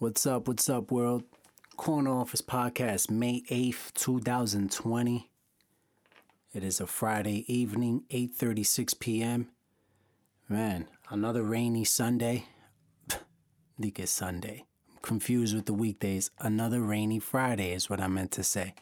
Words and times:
What's 0.00 0.26
up? 0.28 0.46
What's 0.46 0.70
up, 0.70 0.92
world? 0.92 1.24
Corner 1.76 2.12
Office 2.12 2.40
Podcast, 2.40 3.10
May 3.10 3.42
8th, 3.50 3.92
2020. 3.94 5.28
It 6.54 6.62
is 6.62 6.80
a 6.80 6.86
Friday 6.86 7.52
evening, 7.52 8.04
8:36 8.08 8.96
p.m. 9.00 9.48
Man, 10.48 10.86
another 11.10 11.42
rainy 11.42 11.82
Sunday. 11.82 12.44
think 13.80 13.98
it's 13.98 14.12
Sunday. 14.12 14.66
I'm 14.88 14.98
confused 15.02 15.56
with 15.56 15.66
the 15.66 15.74
weekdays. 15.74 16.30
Another 16.38 16.80
rainy 16.80 17.18
Friday 17.18 17.72
is 17.72 17.90
what 17.90 18.00
I 18.00 18.06
meant 18.06 18.30
to 18.32 18.44
say. 18.44 18.74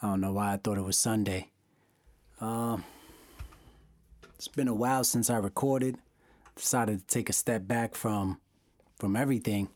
I 0.00 0.10
don't 0.10 0.20
know 0.20 0.34
why 0.34 0.52
I 0.52 0.58
thought 0.58 0.78
it 0.78 0.84
was 0.84 0.96
Sunday. 0.96 1.50
Um, 2.40 2.84
it's 4.36 4.46
been 4.46 4.68
a 4.68 4.74
while 4.74 5.02
since 5.02 5.28
I 5.28 5.38
recorded. 5.38 5.96
Decided 6.54 7.00
to 7.00 7.06
take 7.08 7.28
a 7.28 7.32
step 7.32 7.66
back 7.66 7.96
from 7.96 8.38
from 8.98 9.16
everything 9.16 9.68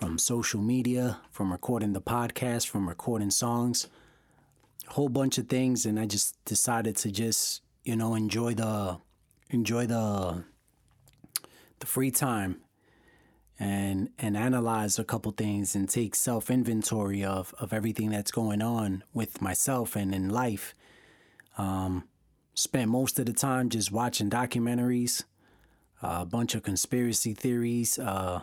from 0.00 0.16
social 0.16 0.62
media, 0.62 1.18
from 1.30 1.52
recording 1.52 1.92
the 1.92 2.00
podcast, 2.00 2.66
from 2.66 2.88
recording 2.88 3.30
songs, 3.30 3.86
a 4.88 4.94
whole 4.94 5.10
bunch 5.10 5.36
of 5.36 5.46
things, 5.46 5.84
and 5.84 6.00
I 6.00 6.06
just 6.06 6.42
decided 6.46 6.96
to 6.96 7.10
just 7.10 7.60
you 7.84 7.96
know 7.96 8.14
enjoy 8.14 8.54
the 8.54 8.98
enjoy 9.50 9.86
the 9.86 10.44
the 11.80 11.86
free 11.86 12.10
time 12.10 12.62
and 13.58 14.08
and 14.18 14.38
analyze 14.38 14.98
a 14.98 15.04
couple 15.04 15.32
things 15.32 15.74
and 15.74 15.86
take 15.86 16.14
self 16.14 16.50
inventory 16.50 17.22
of 17.22 17.54
of 17.60 17.74
everything 17.74 18.08
that's 18.08 18.30
going 18.30 18.62
on 18.62 19.04
with 19.12 19.42
myself 19.42 19.96
and 19.96 20.14
in 20.14 20.30
life. 20.30 20.74
Um, 21.58 22.08
spent 22.54 22.90
most 22.90 23.18
of 23.18 23.26
the 23.26 23.34
time 23.34 23.68
just 23.68 23.92
watching 23.92 24.30
documentaries, 24.30 25.24
a 26.02 26.24
bunch 26.24 26.54
of 26.54 26.62
conspiracy 26.62 27.34
theories. 27.34 27.98
Uh, 27.98 28.42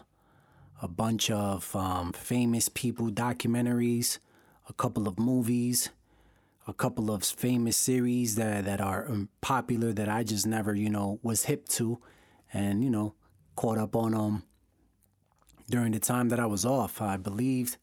a 0.81 0.87
bunch 0.87 1.31
of 1.31 1.75
um, 1.75 2.13
famous 2.13 2.69
people 2.69 3.09
documentaries, 3.09 4.19
a 4.69 4.73
couple 4.73 5.07
of 5.07 5.17
movies, 5.17 5.89
a 6.67 6.73
couple 6.73 7.09
of 7.09 7.23
famous 7.23 7.77
series 7.77 8.35
that, 8.35 8.65
that 8.65 8.81
are 8.81 9.09
um, 9.09 9.29
popular 9.41 9.93
that 9.93 10.09
I 10.09 10.23
just 10.23 10.45
never, 10.45 10.75
you 10.75 10.89
know, 10.89 11.19
was 11.23 11.45
hip 11.45 11.67
to 11.69 11.99
and, 12.53 12.83
you 12.83 12.89
know, 12.89 13.15
caught 13.55 13.77
up 13.77 13.95
on 13.95 14.11
them 14.11 14.21
um, 14.21 14.43
during 15.69 15.93
the 15.93 15.99
time 15.99 16.29
that 16.29 16.39
I 16.39 16.45
was 16.45 16.65
off. 16.65 17.01
I 17.01 17.17
believe 17.17 17.77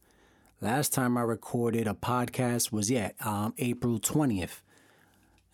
last 0.61 0.93
time 0.93 1.17
I 1.17 1.23
recorded 1.23 1.89
a 1.89 1.95
podcast 1.95 2.71
was, 2.71 2.91
yeah, 2.91 3.11
um, 3.21 3.55
April 3.59 3.99
20th. 3.99 4.61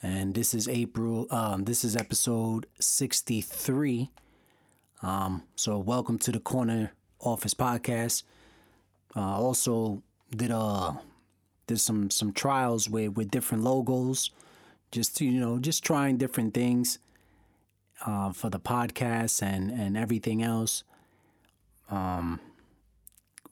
And 0.03 0.35
this 0.35 0.55
is 0.55 0.67
April, 0.67 1.27
um, 1.31 1.65
this 1.65 1.85
is 1.85 1.95
episode 1.95 2.67
63. 2.79 4.11
Um, 5.03 5.43
so 5.57 5.79
welcome 5.79 6.19
to 6.21 6.33
the 6.33 6.41
corner 6.41 6.93
Office 7.21 7.53
podcast. 7.53 8.23
Uh, 9.15 9.21
also 9.21 10.03
did 10.35 10.51
uh 10.51 10.93
did 11.67 11.79
some 11.79 12.11
some 12.11 12.33
trials 12.33 12.89
with 12.89 13.15
with 13.17 13.31
different 13.31 13.63
logos, 13.63 14.31
just 14.91 15.17
to, 15.19 15.27
you 15.27 15.39
know 15.39 15.59
just 15.59 15.85
trying 15.85 16.17
different 16.17 16.55
things 16.55 16.99
uh, 18.07 18.33
for 18.33 18.49
the 18.49 18.61
podcast 18.61 19.43
and 19.43 19.71
and 19.71 19.99
everything 19.99 20.43
else. 20.43 20.83
Um, 21.91 22.41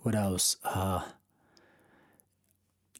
what 0.01 0.15
else? 0.15 0.57
Uh, 0.65 1.03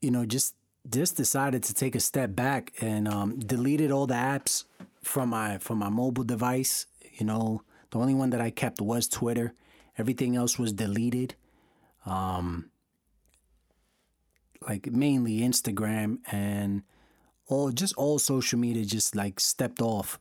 you 0.03 0.11
know, 0.11 0.27
just 0.27 0.55
just 0.91 1.17
decided 1.17 1.63
to 1.65 1.75
take 1.75 1.95
a 1.95 2.01
step 2.01 2.35
back 2.35 2.73
and 2.81 3.09
um, 3.09 3.39
deleted 3.39 3.91
all 3.91 4.07
the 4.07 4.15
apps 4.15 4.65
from 5.03 5.31
my 5.31 5.59
from 5.59 5.79
my 5.79 5.89
mobile 5.89 6.25
device. 6.25 6.87
You 7.19 7.27
know, 7.27 7.63
the 7.91 7.99
only 7.99 8.15
one 8.15 8.31
that 8.31 8.41
I 8.41 8.51
kept 8.51 8.81
was 8.81 9.09
Twitter 9.09 9.55
Everything 9.99 10.37
else 10.37 10.59
was 10.59 10.73
deleted. 10.73 11.35
Um, 12.07 12.71
like 14.67 14.87
mainly 14.87 15.41
Instagram 15.41 16.19
and 16.31 16.83
all 17.47 17.71
just 17.73 17.95
all 17.97 18.19
social 18.19 18.59
media 18.59 18.85
just 18.85 19.15
like 19.15 19.41
stepped 19.41 19.81
off 19.81 20.19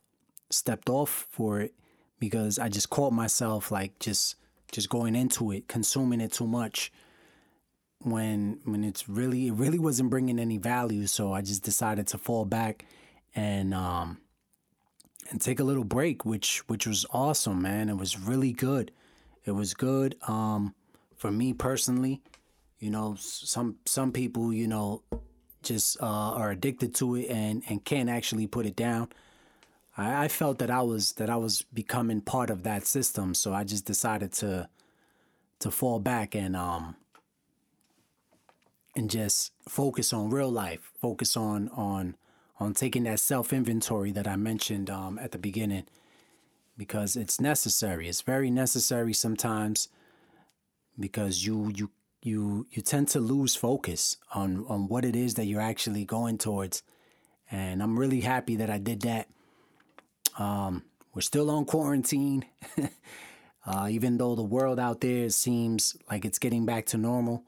stepped 0.50 0.88
off 0.88 1.26
for 1.30 1.60
it 1.60 1.74
because 2.18 2.58
I 2.58 2.68
just 2.68 2.88
caught 2.88 3.12
myself 3.12 3.70
like 3.70 3.98
just 3.98 4.36
just 4.72 4.88
going 4.88 5.14
into 5.14 5.50
it 5.50 5.68
consuming 5.68 6.20
it 6.20 6.32
too 6.32 6.46
much 6.46 6.92
when 8.00 8.60
when 8.64 8.84
it's 8.84 9.08
really 9.08 9.48
it 9.48 9.54
really 9.54 9.78
wasn't 9.78 10.08
bringing 10.08 10.38
any 10.38 10.56
value 10.56 11.06
so 11.06 11.32
I 11.32 11.40
just 11.42 11.64
decided 11.64 12.06
to 12.08 12.18
fall 12.18 12.44
back 12.44 12.84
and 13.34 13.74
um 13.74 14.18
and 15.30 15.40
take 15.40 15.58
a 15.58 15.64
little 15.64 15.84
break 15.84 16.24
which 16.24 16.58
which 16.68 16.86
was 16.86 17.04
awesome 17.10 17.60
man 17.60 17.88
it 17.88 17.96
was 17.96 18.18
really 18.18 18.52
good 18.52 18.92
it 19.48 19.52
was 19.52 19.72
good. 19.72 20.14
Um, 20.28 20.74
for 21.16 21.30
me 21.30 21.54
personally, 21.54 22.20
you 22.78 22.90
know, 22.90 23.16
some 23.18 23.76
some 23.86 24.12
people, 24.12 24.52
you 24.52 24.68
know, 24.68 25.02
just 25.62 26.00
uh, 26.02 26.06
are 26.36 26.50
addicted 26.50 26.94
to 26.96 27.16
it 27.16 27.30
and 27.30 27.62
and 27.68 27.82
can't 27.82 28.10
actually 28.10 28.46
put 28.46 28.66
it 28.66 28.76
down. 28.76 29.08
I, 29.96 30.24
I 30.24 30.28
felt 30.28 30.58
that 30.58 30.70
I 30.70 30.82
was 30.82 31.12
that 31.12 31.30
I 31.30 31.36
was 31.36 31.62
becoming 31.72 32.20
part 32.20 32.50
of 32.50 32.62
that 32.64 32.86
system, 32.86 33.34
so 33.34 33.54
I 33.54 33.64
just 33.64 33.86
decided 33.86 34.32
to 34.34 34.68
to 35.60 35.70
fall 35.70 35.98
back 35.98 36.34
and 36.34 36.54
um 36.54 36.94
and 38.98 39.08
just 39.08 39.52
focus 39.68 40.12
on 40.12 40.28
real 40.28 40.50
life, 40.50 40.90
focus 41.00 41.36
on 41.36 41.68
on 41.68 42.16
on 42.58 42.74
taking 42.74 43.04
that 43.04 43.20
self 43.20 43.52
inventory 43.52 44.10
that 44.10 44.26
I 44.26 44.34
mentioned 44.34 44.90
um, 44.90 45.18
at 45.18 45.30
the 45.30 45.38
beginning 45.38 45.84
because 46.76 47.14
it's 47.16 47.40
necessary. 47.40 48.08
It's 48.08 48.22
very 48.22 48.50
necessary 48.50 49.14
sometimes 49.14 49.88
because 50.98 51.46
you 51.46 51.72
you 51.74 51.90
you 52.22 52.66
you 52.72 52.82
tend 52.82 53.06
to 53.08 53.20
lose 53.20 53.54
focus 53.54 54.16
on 54.34 54.66
on 54.68 54.88
what 54.88 55.04
it 55.04 55.14
is 55.14 55.34
that 55.34 55.46
you're 55.46 55.60
actually 55.60 56.04
going 56.04 56.36
towards. 56.36 56.82
And 57.50 57.82
I'm 57.82 57.98
really 57.98 58.20
happy 58.20 58.56
that 58.56 58.68
I 58.68 58.78
did 58.78 59.02
that. 59.02 59.28
Um, 60.38 60.82
we're 61.14 61.22
still 61.22 61.50
on 61.50 61.64
quarantine, 61.64 62.44
uh, 63.66 63.88
even 63.90 64.18
though 64.18 64.34
the 64.34 64.42
world 64.42 64.78
out 64.78 65.00
there 65.00 65.30
seems 65.30 65.96
like 66.10 66.24
it's 66.24 66.38
getting 66.38 66.66
back 66.66 66.86
to 66.86 66.98
normal. 66.98 67.44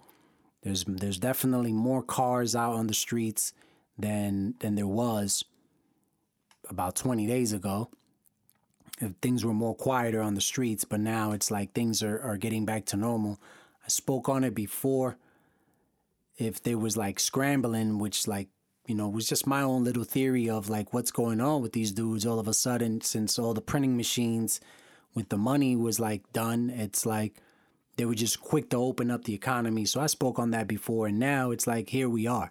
There's 0.63 0.85
there's 0.85 1.19
definitely 1.19 1.73
more 1.73 2.03
cars 2.03 2.55
out 2.55 2.75
on 2.75 2.87
the 2.87 2.95
streets 2.95 3.53
than 3.99 4.55
than 4.61 4.75
there 4.75 4.87
was 4.87 5.45
about 6.69 6.95
20 6.95 7.27
days 7.27 7.53
ago 7.53 7.91
things 9.23 9.45
were 9.45 9.55
more 9.55 9.75
quieter 9.75 10.21
on 10.21 10.35
the 10.35 10.41
streets, 10.41 10.85
but 10.85 11.01
now 11.01 11.33
it's 11.33 11.51
like 11.51 11.73
things 11.73 12.03
are, 12.03 12.21
are 12.21 12.37
getting 12.37 12.65
back 12.65 12.85
to 12.87 12.97
normal. 12.97 13.41
I 13.85 13.89
spoke 13.89 14.29
on 14.29 14.45
it 14.45 14.55
before. 14.55 15.17
If 16.37 16.63
there 16.63 16.79
was 16.79 16.97
like 16.97 17.21
scrambling, 17.21 17.99
which 17.99 18.27
like, 18.27 18.49
you 18.87 18.95
know, 18.95 19.09
was 19.09 19.29
just 19.29 19.47
my 19.47 19.63
own 19.63 19.85
little 19.85 20.05
theory 20.05 20.49
of 20.49 20.69
like 20.69 20.93
what's 20.93 21.11
going 21.11 21.41
on 21.41 21.63
with 21.63 21.73
these 21.73 21.93
dudes 21.93 22.27
all 22.27 22.39
of 22.39 22.49
a 22.49 22.55
sudden 22.55 23.01
since 23.01 23.39
all 23.39 23.55
the 23.55 23.61
printing 23.61 23.97
machines 23.97 24.61
with 25.15 25.29
the 25.29 25.39
money 25.39 25.77
was 25.77 25.99
like 25.99 26.33
done, 26.33 26.71
it's 26.71 27.05
like 27.05 27.35
they 27.97 28.05
were 28.05 28.15
just 28.15 28.41
quick 28.41 28.71
to 28.71 28.77
open 28.77 29.11
up 29.11 29.25
the 29.25 29.35
economy. 29.35 29.85
So 29.85 30.01
I 30.01 30.07
spoke 30.07 30.39
on 30.39 30.51
that 30.53 30.67
before 30.67 31.07
and 31.07 31.19
now 31.19 31.51
it's 31.51 31.67
like 31.67 31.91
here 31.91 32.09
we 32.09 32.27
are. 32.27 32.51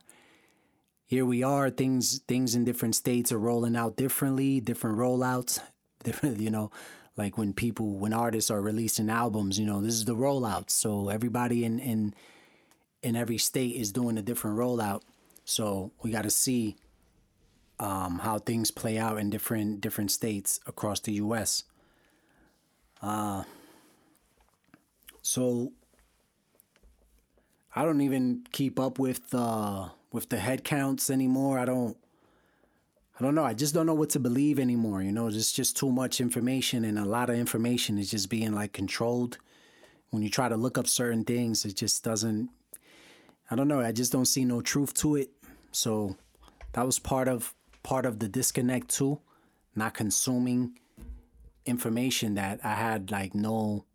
Here 1.05 1.25
we 1.25 1.41
are, 1.41 1.69
things 1.69 2.19
things 2.27 2.53
in 2.53 2.65
different 2.65 2.95
states 2.95 3.31
are 3.31 3.39
rolling 3.39 3.75
out 3.75 3.95
differently, 3.95 4.59
different 4.59 4.97
rollouts 4.97 5.59
different. 6.03 6.39
you 6.39 6.51
know, 6.51 6.71
like 7.17 7.37
when 7.37 7.53
people, 7.53 7.97
when 7.97 8.13
artists 8.13 8.51
are 8.51 8.61
releasing 8.61 9.09
albums, 9.09 9.59
you 9.59 9.65
know, 9.65 9.81
this 9.81 9.95
is 9.95 10.05
the 10.05 10.15
rollout. 10.15 10.69
So 10.69 11.09
everybody 11.09 11.65
in 11.65 11.79
in 11.79 12.13
in 13.01 13.15
every 13.15 13.37
state 13.37 13.75
is 13.75 13.91
doing 13.91 14.17
a 14.17 14.21
different 14.21 14.57
rollout. 14.57 15.01
So 15.45 15.91
we 16.03 16.11
got 16.11 16.23
to 16.23 16.29
see 16.29 16.75
um, 17.79 18.19
how 18.19 18.39
things 18.39 18.71
play 18.71 18.97
out 18.97 19.17
in 19.17 19.29
different 19.29 19.81
different 19.81 20.11
states 20.11 20.59
across 20.67 20.99
the 20.99 21.13
U.S. 21.13 21.63
Uh, 23.01 23.43
so 25.29 25.71
I 27.75 27.85
don't 27.85 28.01
even 28.01 28.47
keep 28.51 28.79
up 28.79 28.97
with 28.97 29.31
uh, 29.31 29.89
with 30.11 30.29
the 30.29 30.39
head 30.39 30.63
counts 30.63 31.11
anymore. 31.11 31.59
I 31.59 31.65
don't 31.65 31.95
I 33.19 33.23
don't 33.23 33.35
know. 33.35 33.43
I 33.43 33.53
just 33.53 33.75
don't 33.75 33.85
know 33.85 33.93
what 33.93 34.09
to 34.11 34.19
believe 34.19 34.57
anymore. 34.57 35.03
You 35.03 35.11
know, 35.11 35.29
there's 35.29 35.51
just 35.51 35.77
too 35.77 35.91
much 35.91 36.19
information, 36.19 36.83
and 36.83 36.97
a 36.97 37.05
lot 37.05 37.29
of 37.29 37.35
information 37.35 37.99
is 37.99 38.09
just 38.09 38.27
being 38.27 38.53
like 38.53 38.73
controlled. 38.73 39.37
When 40.09 40.23
you 40.23 40.31
try 40.31 40.49
to 40.49 40.57
look 40.57 40.79
up 40.79 40.87
certain 40.87 41.23
things, 41.23 41.63
it 41.63 41.75
just 41.75 42.03
doesn't. 42.03 42.49
I 43.51 43.55
don't 43.55 43.67
know. 43.67 43.81
I 43.81 43.91
just 43.91 44.11
don't 44.11 44.25
see 44.25 44.45
no 44.45 44.61
truth 44.61 44.95
to 44.95 45.15
it. 45.15 45.29
So 45.71 46.15
that 46.73 46.87
was 46.87 46.97
part 46.97 47.27
of 47.27 47.53
part 47.83 48.07
of 48.07 48.17
the 48.17 48.27
disconnect 48.27 48.89
too, 48.89 49.19
not 49.75 49.93
consuming 49.93 50.79
information 51.67 52.33
that 52.33 52.61
I 52.63 52.73
had 52.73 53.11
like 53.11 53.35
no 53.35 53.85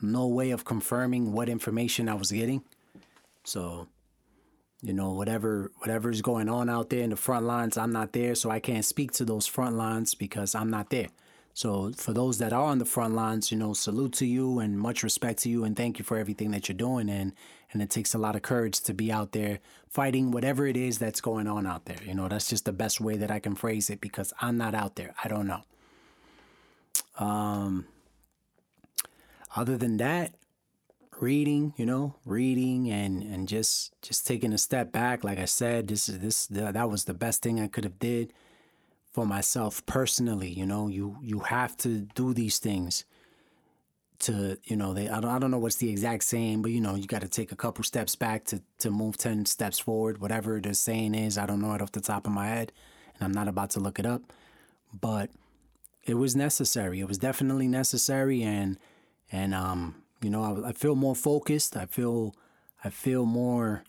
no 0.00 0.26
way 0.26 0.50
of 0.50 0.64
confirming 0.64 1.32
what 1.32 1.48
information 1.48 2.08
I 2.08 2.14
was 2.14 2.30
getting. 2.30 2.62
So 3.44 3.88
you 4.82 4.92
know 4.92 5.10
whatever 5.10 5.72
whatever's 5.78 6.22
going 6.22 6.48
on 6.48 6.70
out 6.70 6.88
there 6.88 7.02
in 7.02 7.10
the 7.10 7.16
front 7.16 7.44
lines 7.44 7.76
i'm 7.76 7.90
not 7.90 8.12
there 8.12 8.36
so 8.36 8.48
i 8.48 8.60
can't 8.60 8.84
speak 8.84 9.10
to 9.10 9.24
those 9.24 9.44
front 9.44 9.76
lines 9.76 10.14
because 10.14 10.54
i'm 10.54 10.70
not 10.70 10.88
there 10.90 11.08
So 11.58 11.90
for 11.90 12.12
those 12.12 12.38
that 12.38 12.52
are 12.52 12.62
on 12.62 12.78
the 12.78 12.84
front 12.84 13.14
lines, 13.16 13.50
you 13.50 13.58
know, 13.58 13.72
salute 13.72 14.12
to 14.12 14.26
you 14.26 14.60
and 14.60 14.78
much 14.78 15.02
respect 15.02 15.40
to 15.40 15.48
you 15.48 15.64
and 15.64 15.76
thank 15.76 15.98
you 15.98 16.04
for 16.04 16.16
everything 16.16 16.52
that 16.52 16.68
you're 16.68 16.76
doing 16.76 17.10
and 17.10 17.32
and 17.72 17.82
it 17.82 17.90
takes 17.90 18.14
a 18.14 18.18
lot 18.18 18.36
of 18.36 18.42
courage 18.42 18.78
to 18.82 18.94
be 18.94 19.10
out 19.10 19.32
there 19.32 19.58
fighting 19.88 20.30
whatever 20.30 20.68
it 20.68 20.76
is 20.76 20.98
that's 20.98 21.20
going 21.20 21.48
on 21.48 21.66
out 21.66 21.84
there. 21.86 21.98
You 22.06 22.14
know, 22.14 22.28
that's 22.28 22.48
just 22.48 22.64
the 22.64 22.72
best 22.72 23.00
way 23.00 23.16
that 23.16 23.32
I 23.32 23.40
can 23.40 23.56
phrase 23.56 23.90
it 23.90 24.00
because 24.00 24.32
I'm 24.40 24.56
not 24.56 24.72
out 24.76 24.94
there. 24.94 25.12
I 25.24 25.26
don't 25.26 25.48
know. 25.48 25.62
Um 27.18 27.86
other 29.58 29.76
than 29.76 29.96
that, 29.96 30.34
reading, 31.20 31.74
you 31.76 31.84
know, 31.84 32.14
reading 32.24 32.90
and 32.90 33.22
and 33.22 33.48
just 33.48 33.92
just 34.02 34.26
taking 34.26 34.52
a 34.52 34.58
step 34.58 34.92
back. 34.92 35.24
Like 35.24 35.38
I 35.38 35.46
said, 35.46 35.88
this 35.88 36.08
is 36.08 36.20
this 36.20 36.46
that 36.46 36.88
was 36.88 37.04
the 37.04 37.14
best 37.14 37.42
thing 37.42 37.60
I 37.60 37.66
could 37.66 37.84
have 37.84 37.98
did 37.98 38.32
for 39.12 39.26
myself 39.26 39.84
personally. 39.84 40.48
You 40.48 40.64
know, 40.64 40.86
you 40.86 41.18
you 41.22 41.40
have 41.40 41.76
to 41.78 42.02
do 42.14 42.32
these 42.32 42.58
things 42.58 43.04
to 44.20 44.58
you 44.64 44.76
know 44.76 44.94
they 44.94 45.08
I 45.08 45.20
don't, 45.20 45.30
I 45.30 45.38
don't 45.38 45.50
know 45.50 45.58
what's 45.58 45.76
the 45.76 45.90
exact 45.90 46.24
saying 46.24 46.62
but 46.62 46.72
you 46.72 46.80
know 46.80 46.96
you 46.96 47.06
got 47.06 47.20
to 47.22 47.28
take 47.28 47.52
a 47.52 47.56
couple 47.56 47.84
steps 47.84 48.16
back 48.16 48.44
to 48.46 48.60
to 48.78 48.90
move 48.90 49.16
10 49.16 49.46
steps 49.46 49.78
forward 49.78 50.20
whatever 50.20 50.60
the 50.60 50.74
saying 50.74 51.14
is 51.14 51.38
I 51.38 51.46
don't 51.46 51.60
know 51.60 51.72
it 51.74 51.82
off 51.82 51.92
the 51.92 52.00
top 52.00 52.26
of 52.26 52.32
my 52.32 52.48
head 52.48 52.72
and 53.14 53.22
I'm 53.24 53.32
not 53.32 53.46
about 53.46 53.70
to 53.70 53.80
look 53.80 54.00
it 54.00 54.06
up 54.06 54.22
but 54.92 55.30
it 56.02 56.14
was 56.14 56.34
necessary 56.34 56.98
it 56.98 57.06
was 57.06 57.18
definitely 57.18 57.68
necessary 57.68 58.42
and 58.42 58.76
and 59.30 59.54
um 59.54 59.94
you 60.20 60.30
know, 60.30 60.62
I, 60.64 60.70
I 60.70 60.72
feel 60.72 60.94
more 60.94 61.14
focused. 61.14 61.76
I 61.76 61.86
feel 61.86 62.34
I 62.82 62.90
feel 62.90 63.24
more 63.24 63.84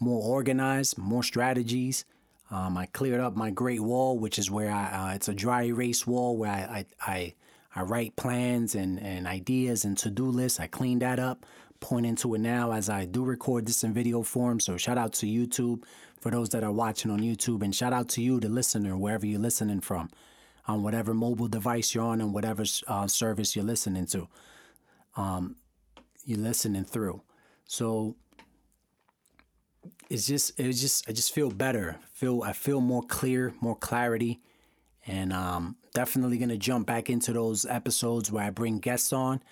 more 0.00 0.22
organized, 0.22 0.98
more 0.98 1.22
strategies. 1.22 2.04
Um, 2.50 2.76
I 2.76 2.86
cleared 2.86 3.20
up 3.20 3.36
my 3.36 3.50
Great 3.50 3.80
Wall, 3.80 4.18
which 4.18 4.38
is 4.38 4.50
where 4.50 4.70
I 4.70 5.12
uh, 5.12 5.14
it's 5.14 5.28
a 5.28 5.34
dry 5.34 5.64
erase 5.64 6.06
wall 6.06 6.36
where 6.36 6.50
I 6.50 6.84
I, 7.06 7.12
I, 7.12 7.34
I 7.74 7.82
write 7.82 8.16
plans 8.16 8.74
and, 8.74 9.00
and 9.00 9.26
ideas 9.26 9.84
and 9.84 9.96
to 9.98 10.10
do 10.10 10.26
lists. 10.26 10.60
I 10.60 10.66
cleaned 10.66 11.02
that 11.02 11.18
up, 11.18 11.46
point 11.80 12.06
into 12.06 12.34
it 12.34 12.40
now 12.40 12.72
as 12.72 12.90
I 12.90 13.04
do 13.04 13.24
record 13.24 13.66
this 13.66 13.84
in 13.84 13.94
video 13.94 14.22
form. 14.22 14.60
So 14.60 14.76
shout 14.76 14.98
out 14.98 15.12
to 15.14 15.26
YouTube 15.26 15.84
for 16.20 16.30
those 16.30 16.50
that 16.50 16.62
are 16.62 16.72
watching 16.72 17.10
on 17.10 17.20
YouTube, 17.20 17.62
and 17.62 17.74
shout 17.74 17.92
out 17.92 18.08
to 18.10 18.22
you, 18.22 18.38
the 18.38 18.48
listener, 18.48 18.96
wherever 18.96 19.26
you're 19.26 19.40
listening 19.40 19.80
from, 19.80 20.08
on 20.66 20.84
whatever 20.84 21.14
mobile 21.14 21.48
device 21.48 21.94
you're 21.94 22.04
on 22.04 22.20
and 22.20 22.32
whatever 22.32 22.64
uh, 22.86 23.08
service 23.08 23.56
you're 23.56 23.64
listening 23.64 24.06
to 24.06 24.28
um, 25.16 25.56
you're 26.24 26.38
listening 26.38 26.84
through. 26.84 27.22
So 27.66 28.16
it's 30.08 30.26
just 30.26 30.58
it's 30.58 30.80
just 30.80 31.08
I 31.08 31.12
just 31.12 31.32
feel 31.32 31.50
better. 31.50 31.98
Feel 32.12 32.42
I 32.42 32.52
feel 32.52 32.80
more 32.80 33.02
clear, 33.02 33.54
more 33.60 33.76
clarity, 33.76 34.40
and 35.06 35.32
um, 35.32 35.76
definitely 35.94 36.38
gonna 36.38 36.56
jump 36.56 36.86
back 36.86 37.10
into 37.10 37.32
those 37.32 37.64
episodes 37.64 38.30
where 38.30 38.44
I 38.44 38.50
bring 38.50 38.78
guests 38.78 39.12
on, 39.12 39.42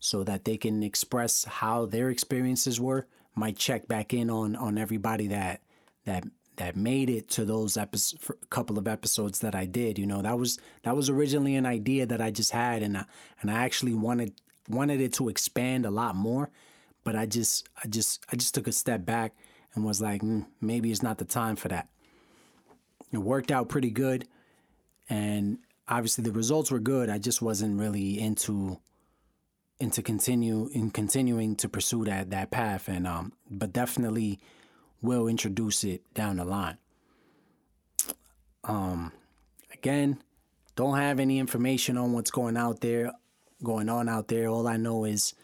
so 0.00 0.24
that 0.24 0.44
they 0.44 0.56
can 0.56 0.82
express 0.82 1.44
how 1.44 1.86
their 1.86 2.10
experiences 2.10 2.80
were. 2.80 3.06
Might 3.34 3.56
check 3.56 3.88
back 3.88 4.12
in 4.12 4.28
on 4.28 4.56
on 4.56 4.76
everybody 4.76 5.28
that 5.28 5.62
that 6.04 6.24
that 6.56 6.76
made 6.76 7.08
it 7.08 7.28
to 7.30 7.44
those 7.44 7.76
episodes, 7.76 8.30
couple 8.50 8.78
of 8.78 8.86
episodes 8.86 9.40
that 9.40 9.54
I 9.54 9.64
did. 9.64 9.98
You 9.98 10.06
know, 10.06 10.20
that 10.22 10.38
was 10.38 10.58
that 10.82 10.96
was 10.96 11.08
originally 11.08 11.54
an 11.56 11.64
idea 11.64 12.06
that 12.06 12.20
I 12.20 12.30
just 12.30 12.50
had, 12.50 12.82
and 12.82 12.98
I, 12.98 13.04
and 13.40 13.50
I 13.50 13.64
actually 13.64 13.94
wanted 13.94 14.34
wanted 14.68 15.00
it 15.00 15.12
to 15.14 15.28
expand 15.28 15.86
a 15.86 15.90
lot 15.90 16.14
more, 16.14 16.50
but 17.04 17.16
I 17.16 17.26
just 17.26 17.68
I 17.82 17.88
just 17.88 18.24
I 18.32 18.36
just 18.36 18.54
took 18.54 18.66
a 18.66 18.72
step 18.72 19.04
back 19.04 19.34
and 19.74 19.84
was 19.84 20.00
like, 20.00 20.22
mm, 20.22 20.46
maybe 20.60 20.90
it's 20.90 21.02
not 21.02 21.18
the 21.18 21.24
time 21.24 21.56
for 21.56 21.68
that. 21.68 21.88
It 23.12 23.18
worked 23.18 23.50
out 23.50 23.68
pretty 23.68 23.90
good, 23.90 24.26
and 25.08 25.58
obviously 25.88 26.24
the 26.24 26.32
results 26.32 26.70
were 26.70 26.80
good. 26.80 27.10
I 27.10 27.18
just 27.18 27.42
wasn't 27.42 27.78
really 27.78 28.18
into 28.18 28.78
into 29.80 30.02
continue 30.02 30.68
in 30.72 30.90
continuing 30.90 31.56
to 31.56 31.68
pursue 31.68 32.04
that 32.04 32.30
that 32.30 32.50
path, 32.50 32.88
and 32.88 33.06
um, 33.06 33.32
but 33.50 33.72
definitely 33.72 34.38
will 35.00 35.26
introduce 35.26 35.82
it 35.84 36.02
down 36.14 36.36
the 36.36 36.44
line. 36.44 36.78
Um, 38.64 39.12
again, 39.72 40.22
don't 40.76 40.96
have 40.96 41.18
any 41.18 41.40
information 41.40 41.98
on 41.98 42.12
what's 42.12 42.30
going 42.30 42.56
out 42.56 42.80
there 42.80 43.12
going 43.62 43.88
on 43.88 44.08
out 44.08 44.28
there. 44.28 44.48
All 44.48 44.66
I 44.66 44.76
know 44.76 45.04
is 45.04 45.34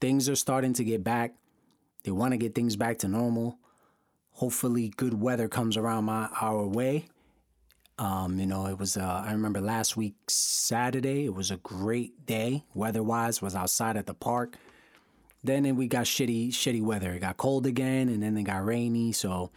things 0.00 0.28
are 0.28 0.36
starting 0.36 0.72
to 0.74 0.84
get 0.84 1.02
back. 1.02 1.34
They 2.04 2.10
want 2.10 2.32
to 2.32 2.38
get 2.38 2.54
things 2.54 2.76
back 2.76 2.98
to 2.98 3.08
normal. 3.08 3.58
Hopefully, 4.32 4.92
good 4.96 5.20
weather 5.20 5.48
comes 5.48 5.76
around 5.76 6.04
my 6.04 6.28
our 6.40 6.66
way. 6.66 7.06
Um, 7.98 8.40
you 8.40 8.46
know, 8.46 8.66
it 8.66 8.78
was. 8.78 8.96
Uh, 8.96 9.22
I 9.24 9.32
remember 9.32 9.60
last 9.60 9.96
week 9.96 10.14
Saturday. 10.28 11.26
It 11.26 11.34
was 11.34 11.50
a 11.50 11.58
great 11.58 12.26
day 12.26 12.64
weather-wise. 12.74 13.42
Was 13.42 13.54
outside 13.54 13.96
at 13.96 14.06
the 14.06 14.14
park. 14.14 14.56
Then 15.44 15.76
we 15.76 15.88
got 15.88 16.06
shitty, 16.06 16.50
shitty 16.50 16.82
weather. 16.82 17.12
It 17.12 17.20
got 17.20 17.36
cold 17.36 17.66
again, 17.66 18.08
and 18.08 18.22
then 18.22 18.36
it 18.36 18.44
got 18.44 18.64
rainy. 18.64 19.12
So, 19.12 19.50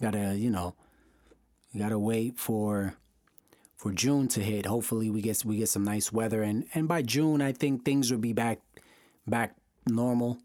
gotta, 0.00 0.34
you 0.36 0.50
know, 0.50 0.74
you 1.72 1.80
gotta 1.80 1.98
wait 1.98 2.38
for 2.38 2.94
for 3.80 3.92
June 3.92 4.28
to 4.28 4.42
hit. 4.42 4.66
Hopefully 4.66 5.08
we 5.08 5.22
get 5.22 5.42
we 5.42 5.56
get 5.56 5.70
some 5.70 5.84
nice 5.84 6.12
weather 6.12 6.42
and 6.42 6.66
and 6.74 6.86
by 6.86 7.00
June 7.00 7.40
I 7.40 7.52
think 7.52 7.82
things 7.82 8.10
will 8.10 8.18
be 8.18 8.34
back 8.34 8.60
back 9.26 9.56
normal. 9.86 10.36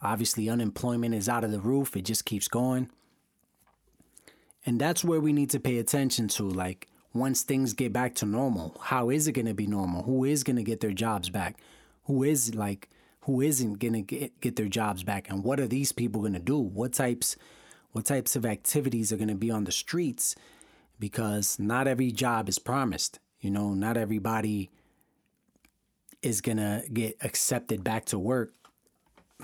Obviously 0.00 0.48
unemployment 0.48 1.14
is 1.14 1.28
out 1.28 1.44
of 1.44 1.50
the 1.50 1.60
roof. 1.60 1.94
It 1.94 2.06
just 2.06 2.24
keeps 2.24 2.48
going. 2.48 2.88
And 4.64 4.80
that's 4.80 5.04
where 5.04 5.20
we 5.20 5.34
need 5.34 5.50
to 5.50 5.60
pay 5.60 5.76
attention 5.76 6.28
to 6.28 6.44
like 6.44 6.88
once 7.12 7.42
things 7.42 7.74
get 7.74 7.92
back 7.92 8.14
to 8.16 8.26
normal, 8.26 8.80
how 8.80 9.10
is 9.10 9.28
it 9.28 9.32
going 9.32 9.46
to 9.46 9.54
be 9.54 9.66
normal? 9.66 10.04
Who 10.04 10.24
is 10.24 10.42
going 10.42 10.56
to 10.56 10.62
get 10.62 10.80
their 10.80 10.92
jobs 10.92 11.28
back? 11.28 11.58
Who 12.04 12.22
is 12.22 12.54
like 12.54 12.88
who 13.20 13.42
isn't 13.42 13.80
going 13.80 13.92
to 13.92 14.00
get 14.00 14.40
get 14.40 14.56
their 14.56 14.68
jobs 14.68 15.04
back 15.04 15.28
and 15.28 15.44
what 15.44 15.60
are 15.60 15.68
these 15.68 15.92
people 15.92 16.22
going 16.22 16.32
to 16.32 16.38
do? 16.38 16.58
What 16.58 16.94
types 16.94 17.36
what 17.92 18.06
types 18.06 18.34
of 18.34 18.46
activities 18.46 19.12
are 19.12 19.18
going 19.18 19.28
to 19.28 19.34
be 19.34 19.50
on 19.50 19.64
the 19.64 19.72
streets? 19.72 20.34
Because 20.98 21.58
not 21.58 21.86
every 21.86 22.10
job 22.10 22.48
is 22.48 22.58
promised. 22.58 23.18
You 23.40 23.50
know, 23.50 23.74
not 23.74 23.96
everybody 23.96 24.70
is 26.22 26.40
going 26.40 26.56
to 26.56 26.82
get 26.92 27.16
accepted 27.20 27.84
back 27.84 28.06
to 28.06 28.18
work 28.18 28.52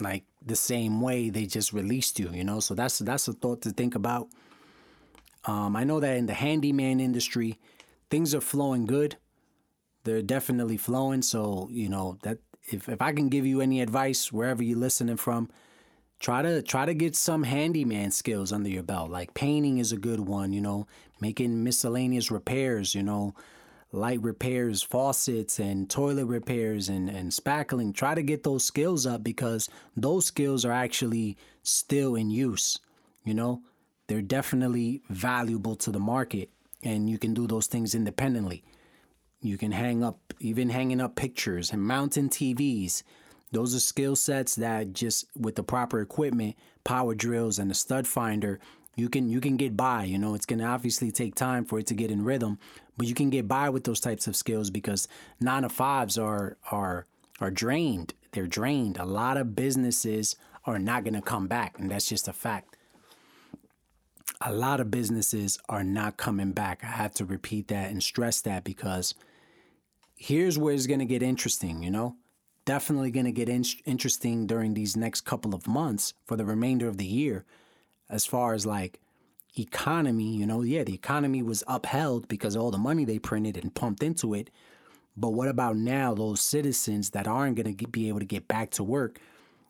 like 0.00 0.24
the 0.44 0.56
same 0.56 1.00
way 1.00 1.30
they 1.30 1.46
just 1.46 1.72
released 1.72 2.18
you, 2.18 2.30
you 2.30 2.44
know? 2.44 2.60
So 2.60 2.74
that's 2.74 2.98
that's 2.98 3.28
a 3.28 3.32
thought 3.32 3.62
to 3.62 3.70
think 3.70 3.94
about. 3.94 4.28
Um, 5.44 5.76
I 5.76 5.84
know 5.84 6.00
that 6.00 6.16
in 6.16 6.26
the 6.26 6.34
handyman 6.34 7.00
industry, 7.00 7.58
things 8.10 8.34
are 8.34 8.40
flowing 8.40 8.86
good. 8.86 9.16
They're 10.04 10.22
definitely 10.22 10.76
flowing. 10.76 11.22
So, 11.22 11.68
you 11.70 11.88
know, 11.88 12.18
that 12.22 12.38
if, 12.64 12.88
if 12.88 13.02
I 13.02 13.12
can 13.12 13.28
give 13.28 13.46
you 13.46 13.60
any 13.60 13.80
advice 13.80 14.32
wherever 14.32 14.62
you're 14.62 14.78
listening 14.78 15.16
from, 15.16 15.50
try 16.20 16.42
to 16.42 16.62
try 16.62 16.86
to 16.86 16.94
get 16.94 17.16
some 17.16 17.42
handyman 17.42 18.10
skills 18.10 18.52
under 18.52 18.68
your 18.68 18.82
belt. 18.82 19.10
Like 19.10 19.34
painting 19.34 19.78
is 19.78 19.92
a 19.92 19.96
good 19.96 20.20
one, 20.20 20.52
you 20.52 20.60
know, 20.60 20.86
making 21.22 21.62
miscellaneous 21.62 22.30
repairs, 22.30 22.94
you 22.94 23.02
know, 23.02 23.32
light 23.92 24.20
repairs, 24.20 24.82
faucets 24.82 25.60
and 25.60 25.88
toilet 25.88 26.26
repairs 26.26 26.88
and, 26.88 27.08
and 27.08 27.30
spackling. 27.30 27.94
Try 27.94 28.14
to 28.14 28.22
get 28.22 28.42
those 28.42 28.64
skills 28.64 29.06
up 29.06 29.22
because 29.22 29.68
those 29.96 30.26
skills 30.26 30.64
are 30.64 30.72
actually 30.72 31.38
still 31.62 32.16
in 32.16 32.30
use, 32.30 32.78
you 33.24 33.34
know. 33.34 33.62
They're 34.08 34.20
definitely 34.20 35.00
valuable 35.08 35.76
to 35.76 35.92
the 35.92 36.00
market 36.00 36.50
and 36.82 37.08
you 37.08 37.18
can 37.18 37.32
do 37.32 37.46
those 37.46 37.68
things 37.68 37.94
independently. 37.94 38.64
You 39.40 39.56
can 39.56 39.70
hang 39.70 40.02
up 40.02 40.18
even 40.40 40.70
hanging 40.70 41.00
up 41.00 41.14
pictures 41.14 41.70
and 41.70 41.80
mounting 41.80 42.28
TVs 42.28 43.04
those 43.52 43.74
are 43.74 43.80
skill 43.80 44.16
sets 44.16 44.56
that 44.56 44.94
just 44.94 45.26
with 45.36 45.56
the 45.56 45.62
proper 45.62 46.00
equipment, 46.00 46.56
power 46.84 47.14
drills 47.14 47.58
and 47.58 47.70
a 47.70 47.74
stud 47.74 48.06
finder, 48.08 48.58
you 48.94 49.08
can 49.08 49.28
you 49.28 49.40
can 49.40 49.56
get 49.56 49.76
by. 49.76 50.04
You 50.04 50.18
know, 50.18 50.34
it's 50.34 50.46
gonna 50.46 50.66
obviously 50.66 51.10
take 51.10 51.34
time 51.34 51.64
for 51.64 51.78
it 51.78 51.86
to 51.88 51.94
get 51.94 52.10
in 52.10 52.24
rhythm, 52.24 52.58
but 52.96 53.06
you 53.06 53.14
can 53.14 53.30
get 53.30 53.48
by 53.48 53.68
with 53.70 53.84
those 53.84 54.00
types 54.00 54.26
of 54.26 54.36
skills 54.36 54.70
because 54.70 55.08
nine 55.40 55.62
to 55.62 55.68
fives 55.68 56.18
are 56.18 56.56
are 56.70 57.06
are 57.40 57.50
drained. 57.50 58.14
They're 58.32 58.46
drained. 58.46 58.98
A 58.98 59.04
lot 59.04 59.36
of 59.36 59.54
businesses 59.54 60.36
are 60.64 60.78
not 60.78 61.04
gonna 61.04 61.22
come 61.22 61.48
back, 61.48 61.78
and 61.78 61.90
that's 61.90 62.08
just 62.08 62.28
a 62.28 62.32
fact. 62.32 62.76
A 64.40 64.52
lot 64.52 64.80
of 64.80 64.90
businesses 64.90 65.58
are 65.68 65.84
not 65.84 66.16
coming 66.16 66.52
back. 66.52 66.82
I 66.82 66.88
have 66.88 67.14
to 67.14 67.24
repeat 67.24 67.68
that 67.68 67.90
and 67.90 68.02
stress 68.02 68.40
that 68.42 68.64
because 68.64 69.14
here's 70.16 70.58
where 70.58 70.74
it's 70.74 70.86
gonna 70.86 71.04
get 71.04 71.22
interesting, 71.22 71.82
you 71.82 71.90
know? 71.90 72.16
definitely 72.64 73.10
going 73.10 73.26
to 73.26 73.32
get 73.32 73.48
in- 73.48 73.64
interesting 73.84 74.46
during 74.46 74.74
these 74.74 74.96
next 74.96 75.22
couple 75.22 75.52
of 75.52 75.66
months 75.66 76.14
for 76.24 76.36
the 76.36 76.44
remainder 76.44 76.86
of 76.86 76.96
the 76.96 77.04
year 77.04 77.44
as 78.12 78.24
far 78.24 78.54
as 78.54 78.64
like 78.64 79.00
economy 79.58 80.34
you 80.36 80.46
know 80.46 80.62
yeah 80.62 80.82
the 80.82 80.94
economy 80.94 81.42
was 81.42 81.62
upheld 81.66 82.26
because 82.28 82.56
all 82.56 82.70
the 82.70 82.78
money 82.78 83.04
they 83.04 83.18
printed 83.18 83.56
and 83.56 83.74
pumped 83.74 84.02
into 84.02 84.34
it. 84.34 84.48
But 85.16 85.30
what 85.30 85.48
about 85.48 85.76
now 85.76 86.14
those 86.14 86.40
citizens 86.40 87.10
that 87.10 87.26
aren't 87.26 87.56
going 87.56 87.76
to 87.76 87.88
be 87.88 88.08
able 88.08 88.20
to 88.20 88.24
get 88.24 88.48
back 88.48 88.70
to 88.72 88.84
work 88.84 89.18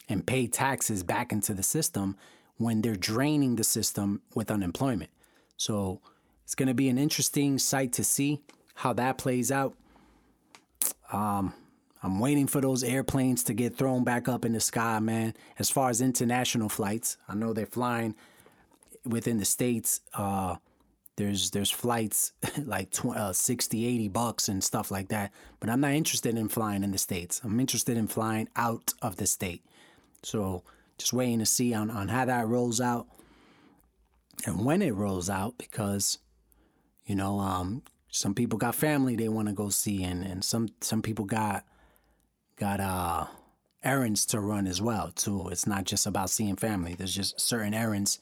and 0.09 0.27
pay 0.27 0.47
taxes 0.47 1.03
back 1.03 1.33
into 1.33 1.53
the 1.53 1.63
system 1.63 2.17
when 2.59 2.81
they're 2.81 2.95
draining 2.95 3.57
the 3.57 3.65
system 3.65 4.23
with 4.35 4.51
unemployment? 4.51 5.11
So 5.57 6.01
it's 6.45 6.55
going 6.55 6.69
to 6.69 6.75
be 6.75 6.89
an 6.89 6.99
interesting 6.99 7.59
sight 7.59 7.93
to 7.95 8.05
see 8.05 8.41
how 8.75 8.93
that 8.95 9.19
plays 9.19 9.51
out. 9.51 9.75
Um, 11.13 11.55
I'm 12.03 12.19
waiting 12.19 12.47
for 12.47 12.61
those 12.61 12.83
airplanes 12.83 13.45
to 13.45 13.55
get 13.55 13.77
thrown 13.77 14.03
back 14.03 14.29
up 14.29 14.45
in 14.45 14.53
the 14.53 14.61
sky, 14.61 14.99
man. 14.99 15.35
As 15.59 15.71
far 15.71 15.91
as 15.91 16.01
international 16.01 16.69
flights, 16.69 17.17
I 17.29 17.35
know 17.35 17.53
they're 17.53 17.67
flying 17.67 18.15
within 19.05 19.39
the 19.39 19.45
states. 19.45 20.01
Uh, 20.15 20.57
there's 21.17 21.51
there's 21.51 21.71
flights 21.71 22.33
like 22.65 22.91
20, 22.91 23.19
uh, 23.19 23.33
60, 23.33 23.87
80 23.87 24.09
bucks 24.09 24.49
and 24.49 24.63
stuff 24.65 24.91
like 24.91 25.09
that. 25.09 25.33
But 25.61 25.71
I'm 25.71 25.81
not 25.81 25.93
interested 25.93 26.37
in 26.37 26.49
flying 26.49 26.83
in 26.83 26.93
the 26.93 26.99
states. 26.99 27.41
I'm 27.45 27.61
interested 27.61 27.97
in 27.97 28.07
flying 28.07 28.49
out 28.57 28.95
of 29.03 29.17
the 29.17 29.27
state. 29.27 29.63
So 30.23 30.63
just 30.99 31.13
waiting 31.13 31.41
to 31.41 31.47
see 31.47 31.75
on, 31.75 31.91
on 31.91 32.09
how 32.09 32.25
that 32.25 32.47
rolls 32.47 32.81
out 32.81 33.07
and 34.47 34.65
when 34.65 34.83
it 34.83 34.95
rolls 34.95 35.31
out 35.31 35.57
because 35.59 36.19
you 37.05 37.15
know 37.15 37.39
um, 37.39 37.83
some 38.11 38.35
people 38.35 38.59
got 38.59 38.75
family 38.75 39.17
they 39.17 39.29
want 39.29 39.49
to 39.49 39.55
go 39.55 39.69
see 39.69 40.03
and, 40.03 40.25
and 40.25 40.45
some 40.45 40.69
some 40.81 41.03
people 41.03 41.25
got 41.25 41.65
got 42.57 42.81
uh 42.81 43.27
errands 43.83 44.25
to 44.25 44.39
run 44.39 44.67
as 44.67 44.81
well 44.81 45.11
too 45.11 45.49
it's 45.49 45.67
not 45.67 45.85
just 45.85 46.07
about 46.07 46.31
seeing 46.31 46.55
family 46.55 46.95
there's 46.95 47.15
just 47.15 47.41
certain 47.41 47.75
errands 47.75 48.21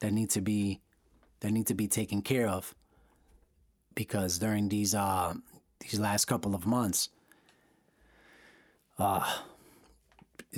that 0.00 0.12
need 0.12 0.30
to 0.30 0.40
be 0.40 0.80
that 1.40 1.52
need 1.52 1.66
to 1.68 1.74
be 1.74 1.88
taken 1.88 2.22
care 2.22 2.48
of. 2.48 2.74
Because 3.94 4.38
during 4.38 4.68
these 4.68 4.94
uh 4.94 5.34
these 5.80 5.98
last 5.98 6.26
couple 6.26 6.54
of 6.54 6.66
months 6.66 7.08
uh, 8.98 9.38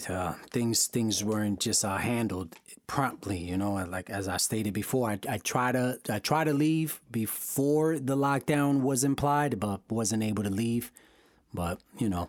uh 0.09 0.33
things 0.51 0.87
things 0.87 1.23
weren't 1.23 1.61
just 1.61 1.85
uh 1.85 1.97
handled 1.97 2.57
promptly 2.87 3.39
you 3.39 3.57
know? 3.57 3.75
Like 3.75 4.11
as 4.11 4.29
i 4.29 4.37
stated 4.37 4.75
before 4.75 5.11
I, 5.11 5.19
I 5.29 5.39
try 5.39 5.73
to 5.73 5.99
i 6.09 6.19
try 6.19 6.45
to 6.45 6.53
leave 6.53 7.01
before 7.11 7.99
the 7.99 8.17
lockdown 8.17 8.83
was 8.83 9.05
implied 9.05 9.59
but 9.61 9.81
wasn't 9.91 10.23
able 10.23 10.43
to 10.43 10.51
leave. 10.51 10.93
But 11.55 11.81
you 11.99 12.09
know 12.09 12.29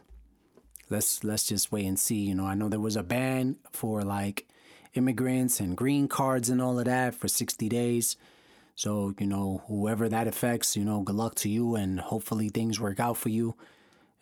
let's 0.90 1.24
let's 1.24 1.46
just 1.46 1.72
wait 1.72 1.86
and 1.86 2.00
see 2.00 2.20
you 2.20 2.36
know? 2.36 2.46
I 2.46 2.56
know 2.56 2.70
there 2.70 2.80
was 2.80 2.96
a 2.96 3.04
ban 3.04 3.58
for 3.72 4.04
like 4.04 4.48
immigrants 4.94 5.60
and 5.60 5.78
green 5.78 6.08
cards 6.08 6.50
and 6.50 6.62
all 6.62 6.80
of 6.80 6.86
that 6.86 7.16
for 7.16 7.28
60 7.28 7.68
days 7.70 8.16
so, 8.76 9.14
you 9.20 9.28
know, 9.28 9.62
whoever 9.68 10.10
that 10.10 10.28
affects, 10.28 10.76
you 10.76 10.84
know, 10.84 11.02
good 11.02 11.16
luck 11.16 11.36
to 11.36 11.50
you 11.50 11.76
and 11.76 12.00
hopefully 12.00 12.50
things 12.50 12.80
work 12.80 13.00
out 13.00 13.18
for 13.18 13.30
you. 13.30 13.56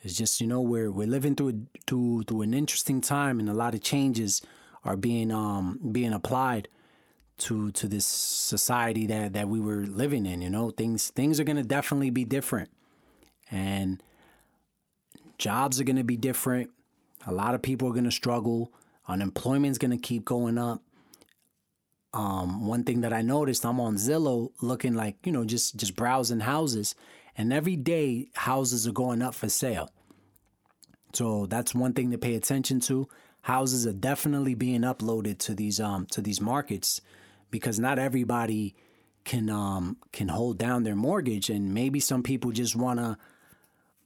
It's 0.02 0.16
just, 0.16 0.42
you 0.42 0.48
know, 0.48 0.62
we're 0.62 0.92
we're 0.92 1.08
living 1.08 1.36
through 1.36 1.68
through 1.88 2.24
through 2.24 2.42
an 2.42 2.54
interesting 2.54 3.02
time 3.02 3.40
and 3.40 3.50
a 3.50 3.54
lot 3.54 3.76
of 3.76 3.82
changes 3.82 4.42
are 4.84 4.98
being 4.98 5.32
um 5.32 5.80
being 5.92 6.12
applied 6.12 6.68
to 7.38 7.72
to 7.72 7.88
this 7.88 8.06
society 8.06 9.06
that 9.08 9.34
that 9.34 9.48
we 9.48 9.60
were 9.60 9.86
living 9.86 10.26
in, 10.26 10.42
you 10.42 10.50
know. 10.50 10.72
Things 10.72 11.12
things 11.12 11.40
are 11.40 11.44
going 11.46 11.58
to 11.58 11.64
definitely 11.64 12.10
be 12.10 12.26
different. 12.26 12.70
And 13.50 14.02
jobs 15.38 15.80
are 15.80 15.84
going 15.84 15.98
to 15.98 16.04
be 16.04 16.18
different. 16.18 16.72
A 17.26 17.32
lot 17.32 17.54
of 17.54 17.62
people 17.62 17.88
are 17.88 17.94
going 17.94 18.06
to 18.06 18.12
struggle. 18.12 18.74
Unemployment's 19.12 19.78
going 19.78 19.92
to 19.92 19.98
keep 19.98 20.26
going 20.26 20.58
up 20.58 20.82
um, 22.14 22.68
one 22.68 22.84
thing 22.84 23.02
that 23.02 23.14
I 23.14 23.22
noticed, 23.22 23.66
I'm 23.66 23.80
on 23.80 23.96
Zillow 23.96 24.52
looking 24.62 24.96
like, 24.96 25.16
you 25.26 25.32
know, 25.32 25.46
just 25.46 25.78
just 25.78 25.96
browsing 25.96 26.42
houses, 26.42 26.94
and 27.38 27.54
every 27.54 27.78
day 27.78 28.28
houses 28.34 28.86
are 28.88 28.92
going 28.92 29.22
up 29.22 29.34
for 29.34 29.50
sale. 29.50 29.90
So 31.14 31.46
that's 31.46 31.74
one 31.74 31.94
thing 31.94 32.12
to 32.12 32.18
pay 32.18 32.36
attention 32.36 32.80
to. 32.82 33.08
Houses 33.44 33.88
are 33.88 33.94
definitely 33.94 34.56
being 34.56 34.82
uploaded 34.82 35.38
to 35.40 35.56
these 35.56 35.80
um 35.80 36.06
to 36.08 36.22
these 36.22 36.42
markets 36.42 37.00
because 37.50 37.80
not 37.80 37.98
everybody 37.98 38.76
can 39.24 39.50
um 39.50 39.98
can 40.12 40.28
hold 40.28 40.58
down 40.58 40.84
their 40.84 40.96
mortgage 40.96 41.50
and 41.50 41.74
maybe 41.74 42.00
some 42.00 42.24
people 42.24 42.52
just 42.52 42.76
want 42.76 43.00
to 43.00 43.18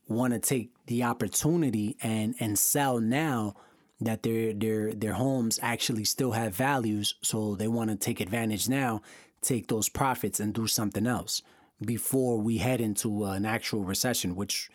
want 0.08 0.32
to 0.32 0.38
take 0.38 0.70
the 0.86 1.02
opportunity 1.02 1.96
and 2.02 2.34
and 2.38 2.58
sell 2.58 3.00
now 3.00 3.54
that 4.00 4.22
their 4.22 4.52
their 4.52 4.92
their 4.92 5.14
homes 5.14 5.58
actually 5.62 6.04
still 6.04 6.32
have 6.32 6.54
values 6.54 7.14
so 7.22 7.54
they 7.54 7.68
want 7.68 7.90
to 7.90 7.96
take 7.96 8.20
advantage 8.20 8.68
now 8.68 9.00
take 9.40 9.68
those 9.68 9.88
profits 9.88 10.40
and 10.40 10.52
do 10.52 10.66
something 10.66 11.06
else 11.06 11.42
before 11.84 12.38
we 12.38 12.58
head 12.58 12.80
into 12.80 13.24
uh, 13.24 13.32
an 13.32 13.46
actual 13.46 13.84
recession 13.84 14.34
which 14.34 14.70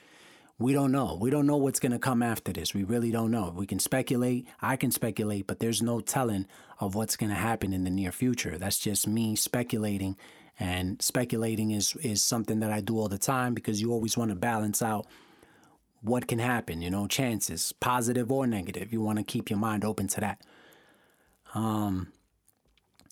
we 0.59 0.73
don't 0.73 0.91
know. 0.91 1.17
We 1.19 1.31
don't 1.31 1.47
know 1.47 1.57
what's 1.57 1.79
going 1.79 1.91
to 1.91 1.97
come 1.97 2.21
after 2.21 2.53
this. 2.53 2.75
We 2.75 2.83
really 2.83 3.09
don't 3.09 3.31
know. 3.31 3.51
We 3.55 3.65
can 3.65 3.79
speculate 3.79 4.47
i 4.61 4.75
can 4.75 4.91
speculate 4.91 5.47
but 5.47 5.59
there's 5.59 5.81
no 5.81 5.99
telling 6.01 6.45
of 6.79 6.95
what's 6.95 7.15
going 7.15 7.31
to 7.31 7.35
happen 7.35 7.73
in 7.73 7.83
the 7.83 7.89
near 7.89 8.11
future. 8.11 8.57
That's 8.57 8.79
just 8.79 9.07
me 9.07 9.35
speculating 9.35 10.17
and 10.59 11.01
speculating 11.01 11.71
is 11.71 11.95
is 11.97 12.21
something 12.21 12.59
that 12.59 12.71
i 12.71 12.81
do 12.81 12.99
all 12.99 13.07
the 13.07 13.17
time 13.17 13.53
because 13.53 13.81
you 13.81 13.91
always 13.91 14.17
want 14.17 14.29
to 14.29 14.35
balance 14.35 14.81
out 14.81 15.07
what 16.01 16.27
can 16.27 16.39
happen, 16.39 16.81
you 16.81 16.89
know, 16.89 17.07
chances, 17.07 17.73
positive 17.73 18.31
or 18.31 18.47
negative. 18.47 18.91
You 18.91 19.01
want 19.01 19.19
to 19.19 19.23
keep 19.23 19.49
your 19.49 19.59
mind 19.59 19.85
open 19.85 20.07
to 20.07 20.21
that. 20.21 20.41
Um, 21.53 22.11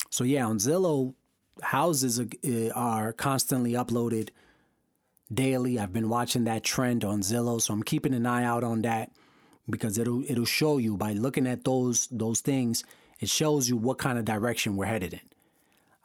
so 0.09 0.23
yeah, 0.23 0.45
on 0.45 0.57
Zillow, 0.57 1.13
houses 1.61 2.19
are, 2.19 2.27
uh, 2.45 2.69
are 2.73 3.13
constantly 3.13 3.73
uploaded 3.73 4.29
daily. 5.31 5.77
I've 5.77 5.93
been 5.93 6.09
watching 6.09 6.45
that 6.45 6.63
trend 6.63 7.05
on 7.05 7.21
Zillow, 7.21 7.61
so 7.61 7.73
I'm 7.73 7.83
keeping 7.83 8.13
an 8.13 8.25
eye 8.25 8.43
out 8.43 8.63
on 8.63 8.81
that 8.83 9.11
because 9.69 9.97
it'll 9.97 10.23
it'll 10.27 10.45
show 10.45 10.77
you 10.77 10.97
by 10.97 11.13
looking 11.13 11.45
at 11.45 11.63
those 11.63 12.07
those 12.07 12.39
things. 12.41 12.83
It 13.19 13.29
shows 13.29 13.69
you 13.69 13.77
what 13.77 13.97
kind 13.97 14.17
of 14.17 14.25
direction 14.25 14.77
we're 14.77 14.85
headed 14.85 15.13
in. 15.13 15.19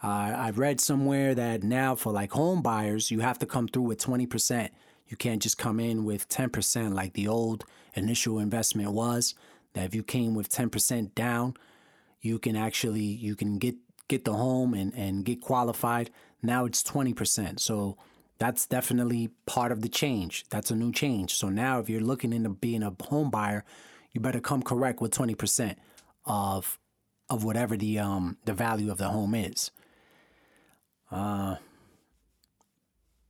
Uh, 0.03 0.35
I've 0.37 0.59
read 0.59 0.81
somewhere 0.81 1.35
that 1.35 1.63
now 1.63 1.95
for 1.95 2.13
like 2.13 2.33
home 2.33 2.61
buyers, 2.61 3.11
you 3.11 3.21
have 3.21 3.39
to 3.39 3.47
come 3.47 3.69
through 3.69 3.85
with 3.85 3.99
twenty 3.99 4.27
percent 4.27 4.73
you 5.15 5.17
can't 5.17 5.41
just 5.41 5.59
come 5.59 5.79
in 5.79 6.05
with 6.05 6.29
10% 6.29 6.93
like 6.93 7.13
the 7.13 7.29
old 7.29 7.65
initial 7.95 8.41
investment 8.41 8.91
was. 8.91 9.37
That 9.75 9.85
if 9.85 9.95
you 9.95 10.03
came 10.03 10.35
with 10.35 10.51
10% 10.51 11.15
down, 11.15 11.55
you 12.21 12.41
can 12.41 12.57
actually 12.57 13.05
you 13.05 13.37
can 13.37 13.59
get 13.59 13.77
get 14.09 14.25
the 14.25 14.33
home 14.33 14.75
and, 14.75 14.93
and 14.93 15.25
get 15.25 15.41
qualified. 15.41 16.11
Now 16.43 16.65
it's 16.65 16.83
20%. 16.83 17.61
So 17.61 17.97
that's 18.39 18.67
definitely 18.67 19.31
part 19.47 19.71
of 19.71 19.83
the 19.83 19.89
change. 19.89 20.47
That's 20.51 20.73
a 20.73 20.75
new 20.75 20.91
change. 20.91 21.35
So 21.35 21.49
now 21.49 21.79
if 21.79 21.89
you're 21.89 22.01
looking 22.01 22.33
into 22.33 22.49
being 22.49 22.83
a 22.83 22.93
home 23.05 23.31
buyer, 23.31 23.65
you 24.11 24.21
better 24.21 24.41
come 24.41 24.63
correct 24.65 25.01
with 25.01 25.13
20% 25.13 25.77
of 26.27 26.77
of 27.31 27.45
whatever 27.45 27.77
the 27.77 28.01
um 28.01 28.37
the 28.47 28.53
value 28.53 28.91
of 28.91 28.99
the 28.99 29.11
home 29.11 29.37
is. 29.37 29.71
Uh 31.09 31.55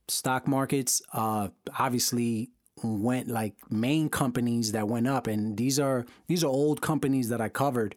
stock 0.07 0.47
markets 0.47 1.01
uh, 1.13 1.49
obviously 1.77 2.49
went 2.83 3.27
like 3.27 3.55
main 3.69 4.09
companies 4.09 4.71
that 4.73 4.87
went 4.87 5.07
up. 5.07 5.27
And 5.27 5.57
these 5.57 5.79
are 5.79 6.05
these 6.27 6.43
are 6.43 6.47
old 6.47 6.81
companies 6.81 7.29
that 7.29 7.41
I 7.41 7.49
covered. 7.49 7.95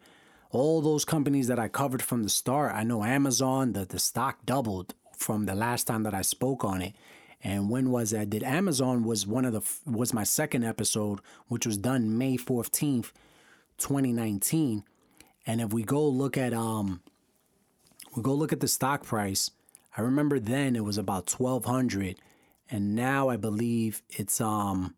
All 0.51 0.81
those 0.81 1.05
companies 1.05 1.49
that 1.49 1.59
I 1.59 1.69
covered 1.69 2.03
from 2.03 2.23
the 2.23 2.31
start 2.31 2.75
I 2.75 2.83
know 2.83 3.05
Amazon 3.05 3.73
the 3.73 3.85
the 3.85 3.99
stock 3.99 4.47
doubled 4.47 4.95
from 5.17 5.47
the 5.47 5.55
last 5.55 5.87
time 5.87 6.05
that 6.05 6.15
I 6.15 6.23
spoke 6.23 6.65
on 6.65 6.81
it. 6.81 6.95
And 7.43 7.71
when 7.71 7.91
was 7.91 8.11
that? 8.11 8.31
Did 8.31 8.43
Amazon 8.43 9.05
was 9.05 9.27
one 9.27 9.45
of 9.45 9.53
the 9.53 9.63
was 9.91 10.15
my 10.15 10.25
second 10.25 10.65
episode 10.65 11.21
which 11.49 11.67
was 11.67 11.77
done 11.77 12.17
May 12.17 12.37
14th 12.37 13.13
2019 13.79 14.83
and 15.47 15.61
if 15.61 15.73
we 15.73 15.85
go 15.85 16.05
look 16.07 16.37
at 16.37 16.53
um 16.53 17.01
we 18.17 18.23
go 18.23 18.35
look 18.35 18.53
at 18.53 18.59
the 18.59 18.67
stock 18.67 19.05
price 19.05 19.53
I 19.97 20.03
remember 20.03 20.39
then 20.39 20.77
it 20.77 20.85
was 20.85 20.99
about 20.99 21.31
1200 21.31 22.19
and 22.71 22.95
now 22.95 23.29
I 23.29 23.37
believe 23.37 24.03
it's 24.11 24.41
um 24.41 24.95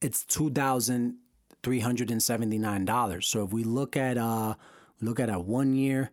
it's 0.00 0.24
$2,379. 0.24 3.24
So 3.24 3.44
if 3.44 3.52
we 3.52 3.64
look 3.64 3.96
at 3.96 4.16
uh 4.18 4.54
look 5.00 5.20
at 5.20 5.30
a 5.30 5.38
1 5.38 5.74
year, 5.74 6.10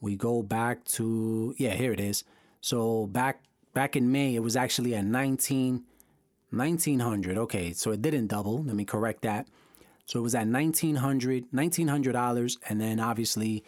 we 0.00 0.14
go 0.16 0.42
back 0.42 0.84
to 0.84 1.54
yeah, 1.58 1.74
here 1.74 1.92
it 1.92 2.00
is. 2.00 2.24
So 2.60 3.06
back 3.06 3.42
back 3.74 3.96
in 3.96 4.12
May 4.12 4.34
it 4.34 4.40
was 4.40 4.56
actually 4.56 4.94
at 4.94 5.04
19 5.04 5.84
1900. 6.50 7.38
Okay, 7.38 7.72
so 7.72 7.92
it 7.92 8.02
didn't 8.02 8.26
double. 8.28 8.64
Let 8.64 8.74
me 8.74 8.84
correct 8.84 9.22
that. 9.22 9.46
So 10.06 10.18
it 10.18 10.22
was 10.22 10.34
at 10.34 10.46
1900 10.46 11.50
$1900 11.50 12.58
and 12.68 12.80
then 12.80 13.00
obviously 13.00 13.64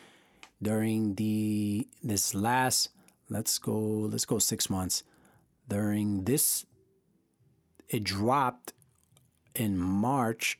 during 0.63 1.15
the 1.15 1.89
this 2.03 2.35
last 2.35 2.91
let's 3.29 3.59
go 3.59 3.79
let's 3.79 4.25
go 4.25 4.39
six 4.39 4.69
months. 4.69 5.03
During 5.69 6.25
this 6.25 6.67
it 7.89 8.05
dropped 8.05 8.73
in 9.55 9.77
march 9.79 10.59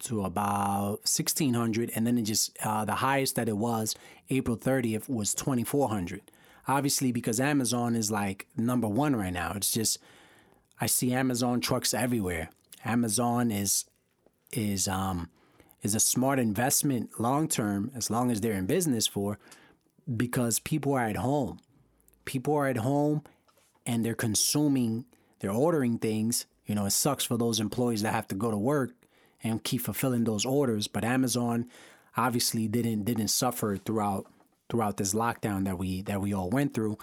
to 0.00 0.22
about 0.22 1.00
1600 1.04 1.90
and 1.94 2.06
then 2.06 2.18
it 2.18 2.22
just 2.22 2.56
uh, 2.64 2.84
the 2.84 2.96
highest 2.96 3.34
that 3.34 3.48
it 3.48 3.56
was 3.56 3.96
april 4.30 4.56
30th 4.56 5.08
was 5.08 5.34
2400 5.34 6.30
obviously 6.68 7.10
because 7.10 7.40
amazon 7.40 7.96
is 7.96 8.10
like 8.10 8.46
number 8.56 8.86
one 8.86 9.16
right 9.16 9.32
now. 9.32 9.52
It's 9.56 9.72
just 9.72 9.98
i 10.80 10.86
see 10.86 11.12
amazon 11.12 11.60
trucks 11.60 11.92
everywhere. 11.94 12.50
Amazon 12.84 13.50
is 13.50 13.84
is 14.52 14.86
um 14.86 15.28
is 15.82 15.94
a 15.94 16.00
smart 16.00 16.38
investment 16.38 17.20
long 17.20 17.48
term, 17.48 17.90
as 17.94 18.10
long 18.10 18.30
as 18.30 18.40
they're 18.40 18.52
in 18.52 18.66
business 18.66 19.06
for, 19.06 19.38
because 20.16 20.58
people 20.58 20.94
are 20.94 21.06
at 21.06 21.16
home. 21.16 21.60
People 22.24 22.54
are 22.54 22.66
at 22.66 22.78
home 22.78 23.22
and 23.86 24.04
they're 24.04 24.14
consuming, 24.14 25.06
they're 25.40 25.50
ordering 25.50 25.98
things, 25.98 26.46
You 26.68 26.74
know, 26.74 26.84
it 26.84 26.90
sucks 26.90 27.24
for 27.24 27.36
those 27.36 27.58
employees 27.58 28.02
that 28.02 28.12
have 28.12 28.28
to 28.28 28.34
go 28.34 28.50
to 28.50 28.56
work 28.56 28.92
and 29.42 29.64
keep 29.64 29.80
fulfilling 29.80 30.24
those 30.24 30.44
orders. 30.44 30.86
But 30.86 31.02
Amazon 31.02 31.66
obviously 32.16 32.68
didn't 32.68 33.04
didn't 33.04 33.28
suffer 33.28 33.78
throughout 33.78 34.26
throughout 34.68 34.98
this 34.98 35.14
lockdown 35.14 35.64
that 35.64 35.78
we 35.78 36.02
that 36.02 36.20
we 36.20 36.34
all 36.34 36.50
went 36.50 36.74
through. 36.74 36.98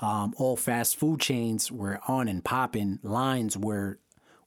Um, 0.00 0.32
all 0.38 0.56
fast 0.56 0.96
food 0.96 1.20
chains 1.20 1.70
were 1.70 2.00
on 2.08 2.26
and 2.26 2.42
popping. 2.42 2.98
Lines 3.02 3.58
were 3.58 3.98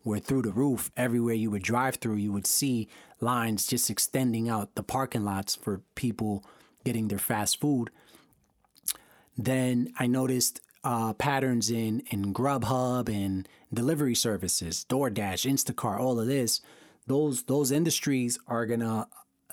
were 0.04 0.20
through 0.20 0.42
the 0.44 0.52
roof. 0.52 0.92
Everywhere 0.98 1.36
you 1.36 1.52
would 1.52 1.64
drive 1.64 1.96
through, 1.96 2.16
you 2.16 2.32
would 2.32 2.48
see 2.48 2.88
lines 3.20 3.66
just 3.66 3.90
extending 3.90 4.50
out 4.50 4.76
the 4.76 4.84
parking 4.84 5.24
lots 5.24 5.56
for 5.56 5.82
people 5.96 6.44
getting 6.84 7.08
their 7.08 7.20
fast 7.20 7.60
food. 7.60 7.90
Then 9.38 9.94
I 9.98 10.08
noticed 10.08 10.62
uh, 10.84 11.14
patterns 11.14 11.70
in 11.70 12.02
in 12.12 12.34
Grubhub 12.34 13.08
and 13.10 13.48
delivery 13.74 14.16
services, 14.16 14.86
DoorDash, 14.90 15.50
Instacart, 15.50 16.00
all 16.00 16.20
of 16.20 16.28
this. 16.28 16.62
Those 17.08 17.44
those 17.44 17.72
industries 17.72 18.38
are 18.48 18.66
gonna 18.66 19.08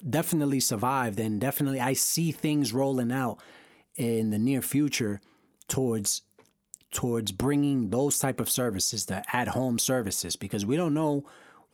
definitely 0.09 0.61
survive. 0.61 1.17
Then 1.17 1.39
definitely, 1.39 1.81
I 1.81 1.93
see 1.93 2.33
things 2.33 2.73
rolling 2.73 3.13
out 3.13 3.39
in 3.97 4.31
the 4.31 4.39
near 4.39 4.63
future 4.63 5.21
towards 5.69 6.23
towards 6.91 7.33
bringing 7.33 7.91
those 7.91 8.19
type 8.19 8.41
of 8.41 8.51
services, 8.51 9.07
the 9.07 9.25
at 9.35 9.49
home 9.49 9.79
services, 9.79 10.37
because 10.37 10.67
we 10.67 10.77
don't 10.77 10.95
know 10.95 11.25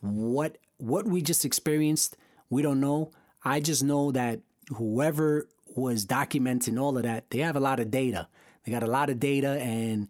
what 0.01 0.59
what 0.79 1.07
we 1.07 1.23
just 1.23 1.45
experienced. 1.45 2.17
We 2.51 2.63
don't 2.63 2.81
know. 2.81 3.11
I 3.45 3.61
just 3.61 3.83
know 3.83 4.13
that 4.13 4.41
whoever 4.77 5.49
was 5.75 6.07
documenting 6.07 6.81
all 6.81 6.97
of 6.97 7.03
that, 7.05 7.31
they 7.31 7.39
have 7.39 7.57
a 7.57 7.61
lot 7.61 7.81
of 7.81 7.91
data. 7.91 8.29
They 8.65 8.73
got 8.73 8.83
a 8.83 8.89
lot 8.89 9.11
of 9.11 9.21
data 9.21 9.59
and 9.61 10.09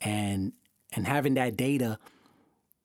and 0.00 0.52
and 0.92 1.06
having 1.06 1.34
that 1.34 1.56
data, 1.56 1.98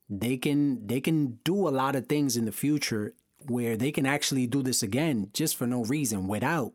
they 0.10 0.38
can 0.38 0.86
they 0.86 1.02
can 1.02 1.40
do 1.44 1.68
a 1.68 1.70
lot 1.70 1.96
of 1.96 2.08
things 2.08 2.38
in 2.38 2.46
the 2.46 2.52
future 2.52 3.14
where 3.48 3.76
they 3.78 3.92
can 3.92 4.06
actually 4.06 4.48
do 4.48 4.62
this 4.62 4.84
again 4.84 5.30
just 5.34 5.56
for 5.56 5.68
no 5.68 5.84
reason 5.84 6.28
without 6.28 6.74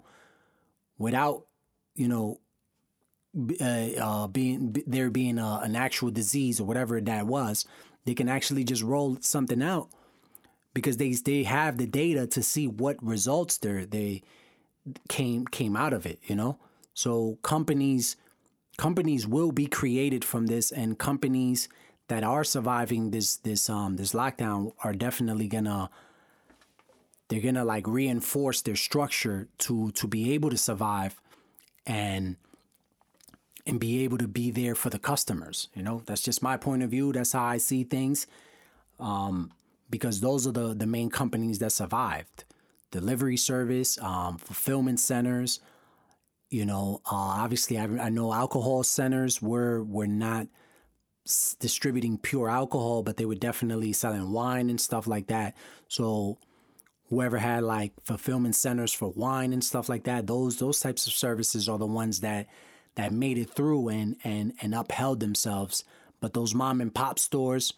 without 0.98 1.46
you 1.94 2.08
know 2.08 2.40
uh, 3.60 3.64
uh, 3.64 4.26
being 4.26 4.76
there 4.86 5.10
being 5.10 5.38
a, 5.38 5.60
an 5.62 5.76
actual 5.76 6.10
disease 6.10 6.60
or 6.60 6.64
whatever 6.64 7.00
that 7.00 7.26
was 7.26 7.64
they 8.04 8.14
can 8.14 8.28
actually 8.28 8.64
just 8.64 8.82
roll 8.82 9.18
something 9.20 9.62
out 9.62 9.88
because 10.74 10.96
they 10.96 11.12
they 11.12 11.44
have 11.44 11.78
the 11.78 11.86
data 11.86 12.26
to 12.26 12.42
see 12.42 12.66
what 12.66 13.02
results 13.02 13.58
there 13.58 13.86
they 13.86 14.22
came 15.08 15.46
came 15.46 15.76
out 15.76 15.92
of 15.92 16.06
it 16.06 16.18
you 16.24 16.34
know? 16.34 16.58
So 16.94 17.38
companies 17.42 18.16
companies 18.76 19.28
will 19.28 19.52
be 19.52 19.66
created 19.66 20.24
from 20.24 20.46
this 20.46 20.72
and 20.72 20.98
companies 20.98 21.68
that 22.08 22.24
are 22.24 22.42
surviving 22.42 23.12
this 23.12 23.36
this 23.36 23.70
um 23.70 23.96
this 23.96 24.12
lockdown 24.12 24.72
are 24.82 24.92
definitely 24.92 25.46
gonna 25.46 25.88
they're 27.28 27.40
gonna 27.40 27.64
like 27.64 27.86
reinforce 27.86 28.60
their 28.62 28.74
structure 28.74 29.48
to 29.58 29.92
to 29.92 30.08
be 30.08 30.32
able 30.32 30.50
to 30.50 30.58
survive 30.58 31.20
and 31.86 32.36
and 33.70 33.80
be 33.80 34.04
able 34.04 34.18
to 34.18 34.28
be 34.28 34.50
there 34.50 34.74
for 34.74 34.90
the 34.90 34.98
customers 34.98 35.68
you 35.74 35.82
know? 35.82 36.02
That's 36.04 36.20
just 36.20 36.42
my 36.42 36.56
point 36.56 36.82
of 36.82 36.90
view. 36.90 37.12
That's 37.12 37.32
how 37.32 37.44
i 37.44 37.58
see 37.58 37.84
things. 37.84 38.26
Um, 38.98 39.52
because 39.88 40.20
those 40.20 40.46
are 40.46 40.52
the 40.52 40.74
the 40.74 40.86
main 40.86 41.10
companies 41.10 41.58
that 41.60 41.72
survived. 41.72 42.44
Delivery 42.90 43.36
service 43.36 43.98
um, 44.02 44.36
fulfillment 44.38 45.00
centers 45.00 45.60
you 46.50 46.66
know 46.66 47.00
uh, 47.06 47.44
obviously 47.44 47.78
I, 47.78 47.84
I 47.84 48.08
know 48.08 48.32
alcohol 48.32 48.82
centers 48.82 49.40
were 49.40 49.82
were 49.84 50.08
not 50.08 50.48
distributing 51.60 52.18
pure 52.18 52.48
alcohol 52.50 53.02
but 53.02 53.16
they 53.16 53.24
were 53.24 53.36
definitely 53.36 53.92
selling 53.92 54.32
wine 54.32 54.68
and 54.68 54.80
stuff 54.80 55.06
like 55.06 55.28
that. 55.28 55.56
So 55.88 56.38
whoever 57.08 57.38
had 57.38 57.62
like 57.62 57.92
fulfillment 58.04 58.56
centers 58.56 58.92
for 58.92 59.08
wine 59.10 59.52
and 59.52 59.62
stuff 59.62 59.88
like 59.88 60.04
that 60.04 60.26
those 60.26 60.56
those 60.58 60.80
types 60.80 61.06
of 61.06 61.12
services 61.12 61.68
are 61.68 61.78
the 61.78 61.86
ones 61.86 62.20
that 62.20 62.46
that 62.94 63.12
made 63.12 63.38
it 63.38 63.50
through 63.50 63.88
and 63.88 64.16
and 64.24 64.52
and 64.60 64.74
upheld 64.74 65.20
themselves 65.20 65.84
but 66.20 66.34
those 66.34 66.54
mom 66.54 66.80
and 66.80 66.94
pop 66.94 67.18
stores 67.18 67.72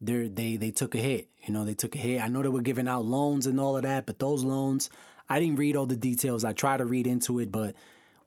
they 0.00 0.28
they 0.28 0.56
they 0.56 0.70
took 0.70 0.94
a 0.94 0.98
hit 0.98 1.28
you 1.42 1.52
know 1.52 1.64
they 1.64 1.74
took 1.74 1.94
a 1.94 1.98
hit 1.98 2.22
i 2.22 2.28
know 2.28 2.42
they 2.42 2.48
were 2.48 2.62
giving 2.62 2.88
out 2.88 3.04
loans 3.04 3.46
and 3.46 3.60
all 3.60 3.76
of 3.76 3.82
that 3.82 4.06
but 4.06 4.18
those 4.18 4.44
loans 4.44 4.90
i 5.28 5.38
didn't 5.38 5.56
read 5.56 5.76
all 5.76 5.86
the 5.86 5.96
details 5.96 6.44
i 6.44 6.52
try 6.52 6.76
to 6.76 6.84
read 6.84 7.06
into 7.06 7.38
it 7.38 7.50
but 7.50 7.74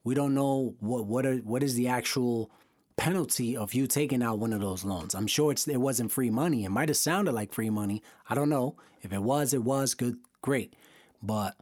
we 0.04 0.14
don't 0.14 0.34
know 0.34 0.74
what 0.80 1.06
what 1.06 1.26
are 1.26 1.36
what 1.38 1.62
is 1.62 1.74
the 1.74 1.88
actual 1.88 2.50
penalty 2.98 3.56
of 3.56 3.72
you 3.72 3.86
taking 3.86 4.22
out 4.22 4.38
one 4.38 4.52
of 4.52 4.60
those 4.60 4.84
loans. 4.84 5.14
I'm 5.14 5.26
sure 5.26 5.52
it's 5.52 5.66
it 5.66 5.80
wasn't 5.80 6.12
free 6.12 6.30
money. 6.30 6.64
It 6.64 6.70
might 6.70 6.90
have 6.90 6.98
sounded 6.98 7.32
like 7.32 7.54
free 7.54 7.70
money. 7.70 8.02
I 8.28 8.34
don't 8.34 8.50
know. 8.50 8.76
If 9.00 9.12
it 9.12 9.22
was, 9.22 9.54
it 9.54 9.62
was 9.62 9.94
good 9.94 10.18
great. 10.42 10.74
But 11.22 11.56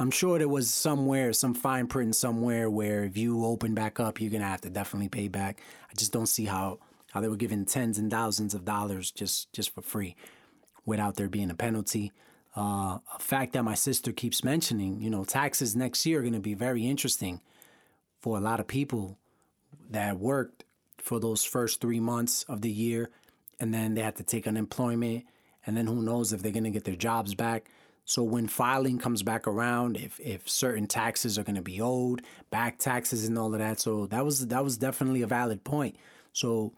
I'm 0.00 0.12
sure 0.12 0.38
there 0.38 0.48
was 0.48 0.72
somewhere, 0.72 1.32
some 1.32 1.54
fine 1.54 1.88
print 1.88 2.14
somewhere 2.14 2.70
where 2.70 3.02
if 3.02 3.16
you 3.16 3.44
open 3.44 3.74
back 3.74 3.98
up, 3.98 4.20
you're 4.20 4.30
gonna 4.30 4.44
have 4.44 4.60
to 4.60 4.70
definitely 4.70 5.08
pay 5.08 5.26
back. 5.26 5.60
I 5.90 5.94
just 5.94 6.12
don't 6.12 6.26
see 6.26 6.44
how 6.44 6.78
how 7.10 7.20
they 7.20 7.28
were 7.28 7.36
giving 7.36 7.64
tens 7.64 7.98
and 7.98 8.10
thousands 8.10 8.54
of 8.54 8.64
dollars 8.64 9.10
just 9.10 9.52
just 9.52 9.74
for 9.74 9.82
free, 9.82 10.14
without 10.86 11.16
there 11.16 11.28
being 11.28 11.50
a 11.50 11.54
penalty. 11.54 12.12
Uh, 12.56 12.98
a 13.14 13.18
fact 13.18 13.52
that 13.54 13.64
my 13.64 13.74
sister 13.74 14.12
keeps 14.12 14.44
mentioning, 14.44 15.00
you 15.00 15.10
know, 15.10 15.24
taxes 15.24 15.74
next 15.74 16.06
year 16.06 16.20
are 16.20 16.22
gonna 16.22 16.38
be 16.38 16.54
very 16.54 16.86
interesting 16.86 17.40
for 18.20 18.36
a 18.36 18.40
lot 18.40 18.60
of 18.60 18.66
people 18.68 19.18
that 19.90 20.18
worked 20.18 20.64
for 20.98 21.18
those 21.18 21.44
first 21.44 21.80
three 21.80 22.00
months 22.00 22.44
of 22.44 22.62
the 22.62 22.70
year, 22.70 23.10
and 23.58 23.74
then 23.74 23.94
they 23.94 24.02
had 24.02 24.16
to 24.16 24.22
take 24.22 24.46
unemployment, 24.46 25.24
and 25.66 25.76
then 25.76 25.88
who 25.88 26.02
knows 26.02 26.32
if 26.32 26.40
they're 26.40 26.52
gonna 26.52 26.70
get 26.70 26.84
their 26.84 26.94
jobs 26.94 27.34
back. 27.34 27.68
So 28.08 28.22
when 28.22 28.48
filing 28.48 28.96
comes 28.96 29.22
back 29.22 29.46
around, 29.46 29.98
if 29.98 30.18
if 30.18 30.48
certain 30.48 30.86
taxes 30.86 31.38
are 31.38 31.42
going 31.42 31.56
to 31.56 31.62
be 31.62 31.78
owed, 31.78 32.22
back 32.48 32.78
taxes 32.78 33.26
and 33.26 33.38
all 33.38 33.52
of 33.52 33.60
that, 33.60 33.80
so 33.80 34.06
that 34.06 34.24
was 34.24 34.46
that 34.46 34.64
was 34.64 34.78
definitely 34.78 35.20
a 35.20 35.26
valid 35.26 35.62
point. 35.62 35.94
So 36.32 36.72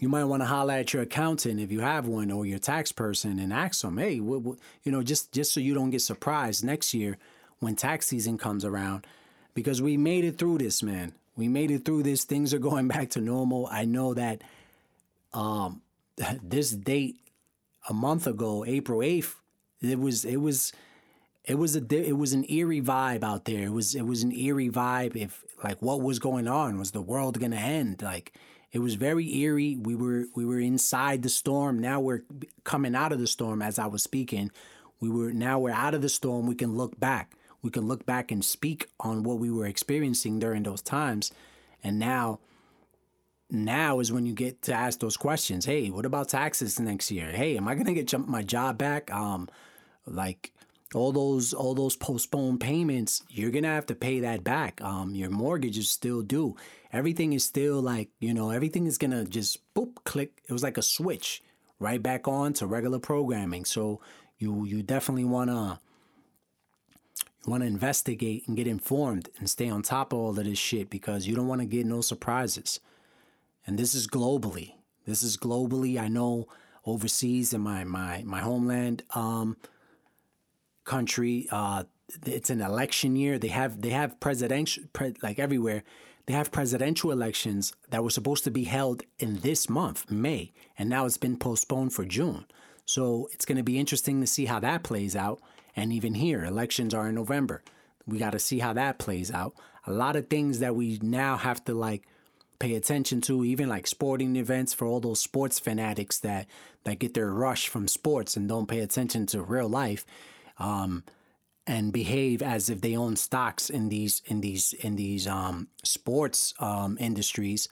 you 0.00 0.08
might 0.08 0.24
want 0.24 0.40
to 0.40 0.46
holler 0.46 0.72
at 0.72 0.94
your 0.94 1.02
accountant 1.02 1.60
if 1.60 1.70
you 1.70 1.80
have 1.80 2.06
one 2.06 2.30
or 2.30 2.46
your 2.46 2.58
tax 2.58 2.90
person 2.90 3.38
and 3.38 3.52
ask 3.52 3.82
them, 3.82 3.98
hey, 3.98 4.18
what, 4.18 4.40
what, 4.40 4.58
you 4.82 4.90
know, 4.90 5.02
just 5.02 5.30
just 5.30 5.52
so 5.52 5.60
you 5.60 5.74
don't 5.74 5.90
get 5.90 6.00
surprised 6.00 6.64
next 6.64 6.94
year 6.94 7.18
when 7.58 7.76
tax 7.76 8.06
season 8.06 8.38
comes 8.38 8.64
around, 8.64 9.06
because 9.52 9.82
we 9.82 9.98
made 9.98 10.24
it 10.24 10.38
through 10.38 10.56
this, 10.56 10.82
man. 10.82 11.12
We 11.36 11.48
made 11.48 11.70
it 11.70 11.84
through 11.84 12.04
this. 12.04 12.24
Things 12.24 12.54
are 12.54 12.58
going 12.58 12.88
back 12.96 13.10
to 13.10 13.20
normal. 13.20 13.68
I 13.70 13.84
know 13.84 14.14
that 14.14 14.40
um, 15.34 15.82
this 16.42 16.70
date 16.70 17.16
a 17.90 17.92
month 17.92 18.26
ago, 18.26 18.64
April 18.64 19.02
eighth, 19.02 19.41
it 19.82 19.98
was 19.98 20.24
it 20.24 20.36
was 20.36 20.72
it 21.44 21.56
was 21.56 21.76
a 21.76 22.08
it 22.08 22.16
was 22.16 22.32
an 22.32 22.44
eerie 22.48 22.80
vibe 22.80 23.24
out 23.24 23.44
there. 23.44 23.64
It 23.64 23.72
was 23.72 23.94
it 23.94 24.06
was 24.06 24.22
an 24.22 24.32
eerie 24.32 24.70
vibe. 24.70 25.16
If 25.16 25.44
like 25.62 25.82
what 25.82 26.00
was 26.00 26.18
going 26.18 26.48
on 26.48 26.78
was 26.78 26.92
the 26.92 27.02
world 27.02 27.40
gonna 27.40 27.56
end? 27.56 28.02
Like 28.02 28.32
it 28.70 28.78
was 28.78 28.94
very 28.94 29.34
eerie. 29.36 29.76
We 29.76 29.94
were 29.94 30.26
we 30.34 30.44
were 30.44 30.60
inside 30.60 31.22
the 31.22 31.28
storm. 31.28 31.78
Now 31.78 32.00
we're 32.00 32.22
coming 32.64 32.94
out 32.94 33.12
of 33.12 33.18
the 33.18 33.26
storm. 33.26 33.60
As 33.60 33.78
I 33.78 33.86
was 33.86 34.02
speaking, 34.02 34.50
we 35.00 35.10
were 35.10 35.32
now 35.32 35.58
we're 35.58 35.72
out 35.72 35.94
of 35.94 36.02
the 36.02 36.08
storm. 36.08 36.46
We 36.46 36.54
can 36.54 36.76
look 36.76 36.98
back. 36.98 37.34
We 37.60 37.70
can 37.70 37.86
look 37.86 38.06
back 38.06 38.32
and 38.32 38.44
speak 38.44 38.88
on 39.00 39.22
what 39.22 39.38
we 39.38 39.50
were 39.50 39.66
experiencing 39.66 40.38
during 40.38 40.62
those 40.62 40.82
times. 40.82 41.32
And 41.82 41.98
now 41.98 42.40
now 43.50 44.00
is 44.00 44.10
when 44.10 44.26
you 44.26 44.32
get 44.32 44.62
to 44.62 44.72
ask 44.72 45.00
those 45.00 45.16
questions. 45.16 45.66
Hey, 45.66 45.90
what 45.90 46.06
about 46.06 46.28
taxes 46.28 46.80
next 46.80 47.10
year? 47.10 47.30
Hey, 47.32 47.56
am 47.56 47.68
I 47.68 47.74
gonna 47.74 47.92
get 47.92 48.16
my 48.26 48.42
job 48.42 48.78
back? 48.78 49.12
Um, 49.12 49.48
like 50.06 50.52
all 50.94 51.12
those 51.12 51.54
all 51.54 51.74
those 51.74 51.96
postponed 51.96 52.60
payments 52.60 53.22
you're 53.30 53.50
gonna 53.50 53.68
have 53.68 53.86
to 53.86 53.94
pay 53.94 54.20
that 54.20 54.44
back. 54.44 54.80
Um 54.82 55.14
your 55.14 55.30
mortgage 55.30 55.78
is 55.78 55.88
still 55.88 56.22
due. 56.22 56.56
Everything 56.92 57.32
is 57.32 57.44
still 57.44 57.80
like 57.80 58.10
you 58.20 58.34
know 58.34 58.50
everything 58.50 58.86
is 58.86 58.98
gonna 58.98 59.24
just 59.24 59.58
boop 59.74 59.96
click. 60.04 60.42
It 60.48 60.52
was 60.52 60.62
like 60.62 60.78
a 60.78 60.82
switch 60.82 61.42
right 61.78 62.02
back 62.02 62.28
on 62.28 62.52
to 62.54 62.66
regular 62.66 62.98
programming. 62.98 63.64
So 63.64 64.00
you 64.38 64.64
you 64.64 64.82
definitely 64.82 65.24
wanna 65.24 65.80
you 67.44 67.50
want 67.50 67.62
to 67.62 67.66
investigate 67.66 68.46
and 68.46 68.56
get 68.56 68.68
informed 68.68 69.28
and 69.38 69.50
stay 69.50 69.68
on 69.68 69.82
top 69.82 70.12
of 70.12 70.18
all 70.18 70.38
of 70.38 70.44
this 70.44 70.58
shit 70.58 70.90
because 70.90 71.26
you 71.26 71.34
don't 71.34 71.48
want 71.48 71.60
to 71.60 71.66
get 71.66 71.86
no 71.86 72.00
surprises. 72.00 72.78
And 73.66 73.76
this 73.78 73.96
is 73.96 74.06
globally. 74.06 74.74
This 75.06 75.24
is 75.24 75.36
globally. 75.36 76.00
I 76.00 76.06
know 76.06 76.46
overseas 76.84 77.52
in 77.52 77.60
my 77.60 77.84
my 77.84 78.22
my 78.24 78.40
homeland 78.40 79.02
um 79.14 79.56
country. 80.84 81.46
Uh, 81.50 81.84
it's 82.26 82.50
an 82.50 82.60
election 82.60 83.16
year. 83.16 83.38
They 83.38 83.48
have 83.48 83.80
they 83.80 83.90
have 83.90 84.20
presidential 84.20 84.84
pre, 84.92 85.14
like 85.22 85.38
everywhere. 85.38 85.82
They 86.26 86.34
have 86.34 86.52
presidential 86.52 87.10
elections 87.10 87.72
that 87.90 88.04
were 88.04 88.10
supposed 88.10 88.44
to 88.44 88.50
be 88.50 88.64
held 88.64 89.02
in 89.18 89.40
this 89.40 89.68
month, 89.68 90.08
May, 90.10 90.52
and 90.78 90.88
now 90.88 91.04
it's 91.04 91.16
been 91.16 91.36
postponed 91.36 91.92
for 91.92 92.04
June. 92.04 92.46
So 92.84 93.28
it's 93.32 93.44
going 93.44 93.56
to 93.58 93.64
be 93.64 93.78
interesting 93.78 94.20
to 94.20 94.26
see 94.26 94.44
how 94.44 94.60
that 94.60 94.82
plays 94.84 95.16
out. 95.16 95.40
And 95.74 95.92
even 95.92 96.14
here, 96.14 96.44
elections 96.44 96.94
are 96.94 97.08
in 97.08 97.14
November. 97.14 97.62
We 98.06 98.18
got 98.18 98.32
to 98.32 98.38
see 98.38 98.58
how 98.60 98.72
that 98.74 98.98
plays 98.98 99.30
out. 99.30 99.54
A 99.86 99.92
lot 99.92 100.16
of 100.16 100.28
things 100.28 100.60
that 100.60 100.76
we 100.76 100.98
now 101.02 101.36
have 101.36 101.64
to 101.64 101.74
like 101.74 102.06
pay 102.58 102.74
attention 102.76 103.20
to, 103.22 103.44
even 103.44 103.68
like 103.68 103.86
sporting 103.88 104.36
events 104.36 104.72
for 104.72 104.86
all 104.86 105.00
those 105.00 105.20
sports 105.20 105.58
fanatics 105.58 106.20
that 106.20 106.46
that 106.84 107.00
get 107.00 107.14
their 107.14 107.32
rush 107.32 107.68
from 107.68 107.88
sports 107.88 108.36
and 108.36 108.48
don't 108.48 108.68
pay 108.68 108.80
attention 108.80 109.26
to 109.26 109.42
real 109.42 109.68
life, 109.68 110.04
um, 110.58 111.04
and 111.66 111.92
behave 111.92 112.42
as 112.42 112.68
if 112.68 112.80
they 112.80 112.96
own 112.96 113.16
stocks 113.16 113.70
in 113.70 113.88
these 113.88 114.22
in 114.26 114.40
these 114.40 114.72
in 114.72 114.96
these 114.96 115.26
um, 115.26 115.68
sports 115.84 116.54
um, 116.58 116.96
industries. 117.00 117.68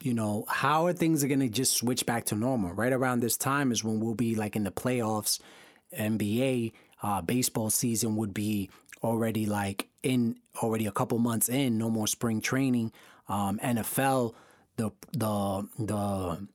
You 0.00 0.14
know, 0.14 0.44
how 0.48 0.86
are 0.86 0.92
things 0.92 1.24
are 1.24 1.28
gonna 1.28 1.48
just 1.48 1.74
switch 1.74 2.06
back 2.06 2.24
to 2.26 2.34
normal? 2.34 2.72
Right 2.72 2.92
around 2.92 3.20
this 3.20 3.36
time 3.36 3.72
is 3.72 3.84
when 3.84 4.00
we'll 4.00 4.14
be 4.14 4.34
like 4.34 4.56
in 4.56 4.64
the 4.64 4.70
playoffs, 4.70 5.40
NBA 5.98 6.72
uh, 7.02 7.22
baseball 7.22 7.70
season 7.70 8.16
would 8.16 8.34
be 8.34 8.70
already 9.02 9.46
like 9.46 9.88
in 10.02 10.36
already 10.62 10.86
a 10.86 10.92
couple 10.92 11.18
months 11.18 11.48
in, 11.48 11.78
no 11.78 11.90
more 11.90 12.06
spring 12.06 12.40
training. 12.40 12.92
Um, 13.28 13.58
NFL, 13.62 14.34
the 14.76 14.90
the 15.12 15.68
the 15.78 16.48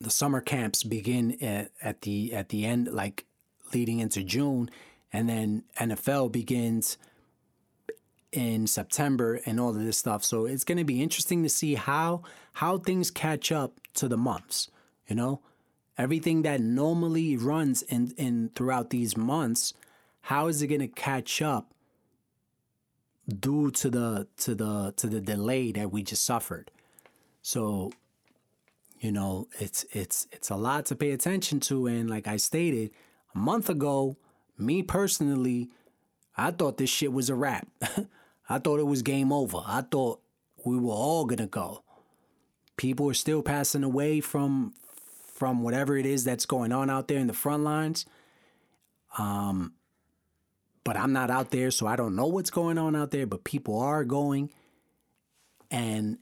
the 0.00 0.10
summer 0.10 0.40
camps 0.40 0.82
begin 0.82 1.42
at, 1.42 1.70
at 1.80 2.02
the 2.02 2.34
at 2.34 2.48
the 2.48 2.66
end, 2.66 2.88
like 2.88 3.24
leading 3.74 4.00
into 4.00 4.22
June, 4.22 4.70
and 5.12 5.28
then 5.28 5.64
NFL 5.78 6.32
begins 6.32 6.98
in 8.32 8.66
September 8.66 9.40
and 9.44 9.60
all 9.60 9.70
of 9.70 9.84
this 9.84 9.98
stuff. 9.98 10.24
So 10.24 10.46
it's 10.46 10.64
going 10.64 10.78
to 10.78 10.84
be 10.84 11.02
interesting 11.02 11.42
to 11.42 11.48
see 11.48 11.74
how 11.74 12.22
how 12.54 12.78
things 12.78 13.10
catch 13.10 13.52
up 13.52 13.78
to 13.94 14.08
the 14.08 14.16
months. 14.16 14.70
You 15.06 15.16
know, 15.16 15.40
everything 15.98 16.42
that 16.42 16.60
normally 16.60 17.36
runs 17.36 17.82
in 17.82 18.14
in 18.16 18.50
throughout 18.54 18.90
these 18.90 19.16
months, 19.16 19.74
how 20.22 20.46
is 20.46 20.62
it 20.62 20.68
going 20.68 20.80
to 20.80 20.88
catch 20.88 21.42
up 21.42 21.72
due 23.28 23.70
to 23.70 23.90
the 23.90 24.26
to 24.36 24.54
the 24.54 24.92
to 24.96 25.06
the 25.06 25.20
delay 25.20 25.72
that 25.72 25.92
we 25.92 26.02
just 26.02 26.24
suffered. 26.24 26.70
So, 27.42 27.92
you 29.00 29.12
know, 29.12 29.48
it's 29.58 29.84
it's 29.92 30.26
it's 30.32 30.50
a 30.50 30.56
lot 30.56 30.86
to 30.86 30.96
pay 30.96 31.10
attention 31.10 31.60
to 31.60 31.86
and 31.86 32.08
like 32.08 32.26
I 32.26 32.36
stated 32.36 32.90
a 33.34 33.38
month 33.38 33.68
ago, 33.68 34.16
me 34.58 34.82
personally, 34.82 35.70
I 36.36 36.50
thought 36.50 36.78
this 36.78 36.90
shit 36.90 37.12
was 37.12 37.30
a 37.30 37.34
wrap. 37.34 37.68
I 38.48 38.58
thought 38.58 38.80
it 38.80 38.86
was 38.86 39.02
game 39.02 39.32
over. 39.32 39.58
I 39.66 39.82
thought 39.82 40.20
we 40.64 40.78
were 40.78 40.92
all 40.92 41.26
to 41.26 41.46
go. 41.46 41.82
People 42.76 43.08
are 43.08 43.14
still 43.14 43.42
passing 43.42 43.84
away 43.84 44.20
from 44.20 44.74
from 45.34 45.62
whatever 45.62 45.96
it 45.96 46.06
is 46.06 46.22
that's 46.24 46.46
going 46.46 46.72
on 46.72 46.88
out 46.88 47.08
there 47.08 47.18
in 47.18 47.26
the 47.26 47.32
front 47.32 47.64
lines. 47.64 48.06
Um 49.18 49.74
but 50.84 50.96
I'm 50.96 51.12
not 51.12 51.30
out 51.30 51.50
there, 51.50 51.70
so 51.70 51.86
I 51.86 51.94
don't 51.94 52.16
know 52.16 52.26
what's 52.26 52.50
going 52.50 52.76
on 52.76 52.96
out 52.96 53.12
there, 53.12 53.26
but 53.26 53.44
people 53.44 53.78
are 53.78 54.04
going 54.04 54.50
and 55.70 56.18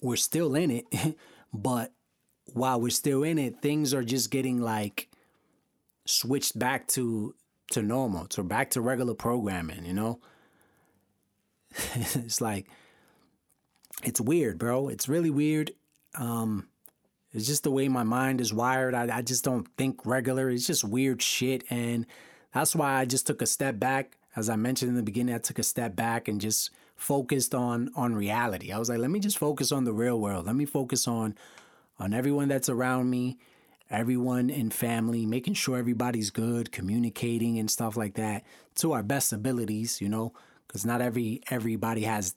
we're 0.00 0.16
still 0.16 0.54
in 0.54 0.70
it. 0.70 0.86
but 1.52 1.92
while 2.54 2.80
we're 2.80 2.90
still 2.90 3.22
in 3.22 3.38
it, 3.38 3.60
things 3.60 3.92
are 3.92 4.04
just 4.04 4.30
getting 4.30 4.60
like 4.60 5.08
switched 6.06 6.58
back 6.58 6.86
to 6.88 7.34
to 7.72 7.82
normal, 7.82 8.26
to 8.26 8.42
back 8.42 8.70
to 8.70 8.80
regular 8.80 9.14
programming, 9.14 9.84
you 9.84 9.92
know? 9.92 10.20
it's 11.94 12.40
like 12.40 12.66
it's 14.02 14.20
weird, 14.20 14.58
bro. 14.58 14.88
It's 14.88 15.08
really 15.08 15.30
weird. 15.30 15.72
Um 16.18 16.68
it's 17.32 17.46
just 17.46 17.64
the 17.64 17.70
way 17.70 17.88
my 17.88 18.04
mind 18.04 18.40
is 18.40 18.54
wired. 18.54 18.94
I, 18.94 19.18
I 19.18 19.22
just 19.22 19.44
don't 19.44 19.68
think 19.76 20.06
regular. 20.06 20.48
It's 20.48 20.66
just 20.66 20.84
weird 20.84 21.20
shit 21.20 21.64
and 21.70 22.06
that's 22.54 22.74
why 22.74 22.94
I 22.94 23.04
just 23.04 23.26
took 23.26 23.42
a 23.42 23.46
step 23.46 23.78
back. 23.78 24.16
As 24.34 24.48
I 24.48 24.56
mentioned 24.56 24.90
in 24.90 24.96
the 24.96 25.02
beginning, 25.02 25.34
I 25.34 25.38
took 25.38 25.58
a 25.58 25.62
step 25.62 25.96
back 25.96 26.28
and 26.28 26.40
just 26.40 26.70
focused 26.94 27.54
on 27.54 27.90
on 27.94 28.14
reality. 28.14 28.72
I 28.72 28.78
was 28.78 28.88
like, 28.88 28.98
let 28.98 29.10
me 29.10 29.20
just 29.20 29.38
focus 29.38 29.72
on 29.72 29.84
the 29.84 29.92
real 29.92 30.18
world. 30.18 30.46
Let 30.46 30.56
me 30.56 30.64
focus 30.64 31.06
on 31.06 31.34
on 31.98 32.12
everyone 32.12 32.48
that's 32.48 32.68
around 32.68 33.10
me, 33.10 33.38
everyone 33.90 34.50
in 34.50 34.70
family, 34.70 35.26
making 35.26 35.54
sure 35.54 35.78
everybody's 35.78 36.30
good, 36.30 36.72
communicating 36.72 37.58
and 37.58 37.70
stuff 37.70 37.96
like 37.96 38.14
that 38.14 38.44
to 38.76 38.92
our 38.92 39.02
best 39.02 39.32
abilities, 39.32 40.00
you 40.00 40.08
know, 40.08 40.32
cuz 40.68 40.84
not 40.84 41.00
every 41.00 41.40
everybody 41.50 42.02
has 42.02 42.34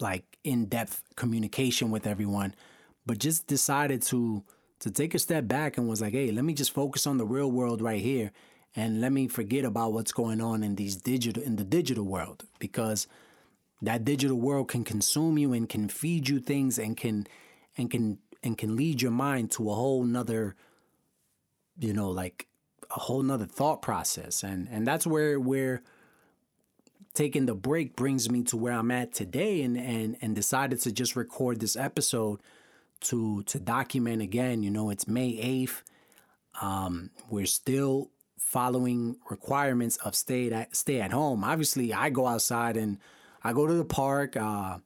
like 0.00 0.38
in-depth 0.44 1.02
communication 1.16 1.90
with 1.90 2.06
everyone, 2.06 2.54
but 3.06 3.18
just 3.18 3.46
decided 3.46 4.02
to 4.02 4.44
to 4.80 4.90
take 4.90 5.14
a 5.14 5.18
step 5.18 5.48
back 5.48 5.76
and 5.76 5.88
was 5.88 6.00
like, 6.00 6.12
"Hey, 6.12 6.30
let 6.30 6.44
me 6.44 6.54
just 6.54 6.72
focus 6.72 7.06
on 7.06 7.18
the 7.18 7.26
real 7.26 7.50
world 7.50 7.80
right 7.82 8.00
here 8.00 8.30
and 8.76 9.00
let 9.00 9.12
me 9.12 9.26
forget 9.26 9.64
about 9.64 9.92
what's 9.92 10.12
going 10.12 10.40
on 10.40 10.62
in 10.62 10.76
these 10.76 10.96
digital 10.96 11.42
in 11.42 11.56
the 11.56 11.64
digital 11.64 12.04
world 12.04 12.44
because 12.58 13.06
that 13.82 14.04
digital 14.04 14.36
world 14.36 14.68
can 14.68 14.84
consume 14.84 15.38
you 15.38 15.52
and 15.52 15.68
can 15.68 15.88
feed 15.88 16.28
you 16.28 16.38
things 16.38 16.78
and 16.78 16.96
can 16.96 17.26
and 17.76 17.90
can 17.90 18.18
and 18.42 18.56
can 18.56 18.76
lead 18.76 19.02
your 19.02 19.10
mind 19.10 19.50
to 19.52 19.70
a 19.70 19.74
whole 19.74 20.04
nother 20.04 20.54
you 21.78 21.92
know 21.92 22.10
like 22.10 22.46
a 22.90 23.00
whole 23.00 23.22
nother 23.22 23.46
thought 23.46 23.82
process 23.82 24.42
and 24.42 24.68
and 24.70 24.86
that's 24.86 25.06
where 25.06 25.38
where 25.38 25.82
taking 27.14 27.46
the 27.46 27.54
break 27.54 27.96
brings 27.96 28.30
me 28.30 28.42
to 28.44 28.56
where 28.56 28.72
I'm 28.72 28.90
at 28.90 29.12
today 29.12 29.62
and 29.62 29.76
and 29.76 30.16
and 30.20 30.34
decided 30.34 30.80
to 30.80 30.92
just 30.92 31.16
record 31.16 31.60
this 31.60 31.76
episode 31.76 32.40
to 33.00 33.42
to 33.44 33.58
document 33.58 34.22
again 34.22 34.62
you 34.62 34.70
know 34.70 34.90
it's 34.90 35.06
May 35.06 35.32
8th 35.32 35.82
um 36.60 37.10
we're 37.28 37.46
still 37.46 38.10
following 38.48 39.16
requirements 39.28 39.98
of 39.98 40.14
stay 40.14 40.50
at 40.50 40.74
stay 40.74 41.00
at 41.00 41.12
home. 41.12 41.44
Obviously, 41.44 41.92
I 41.92 42.08
go 42.08 42.26
outside 42.26 42.76
and 42.76 42.98
I 43.42 43.52
go 43.52 43.66
to 43.66 43.74
the 43.74 43.84
park. 43.84 44.36
Uh, 44.36 44.78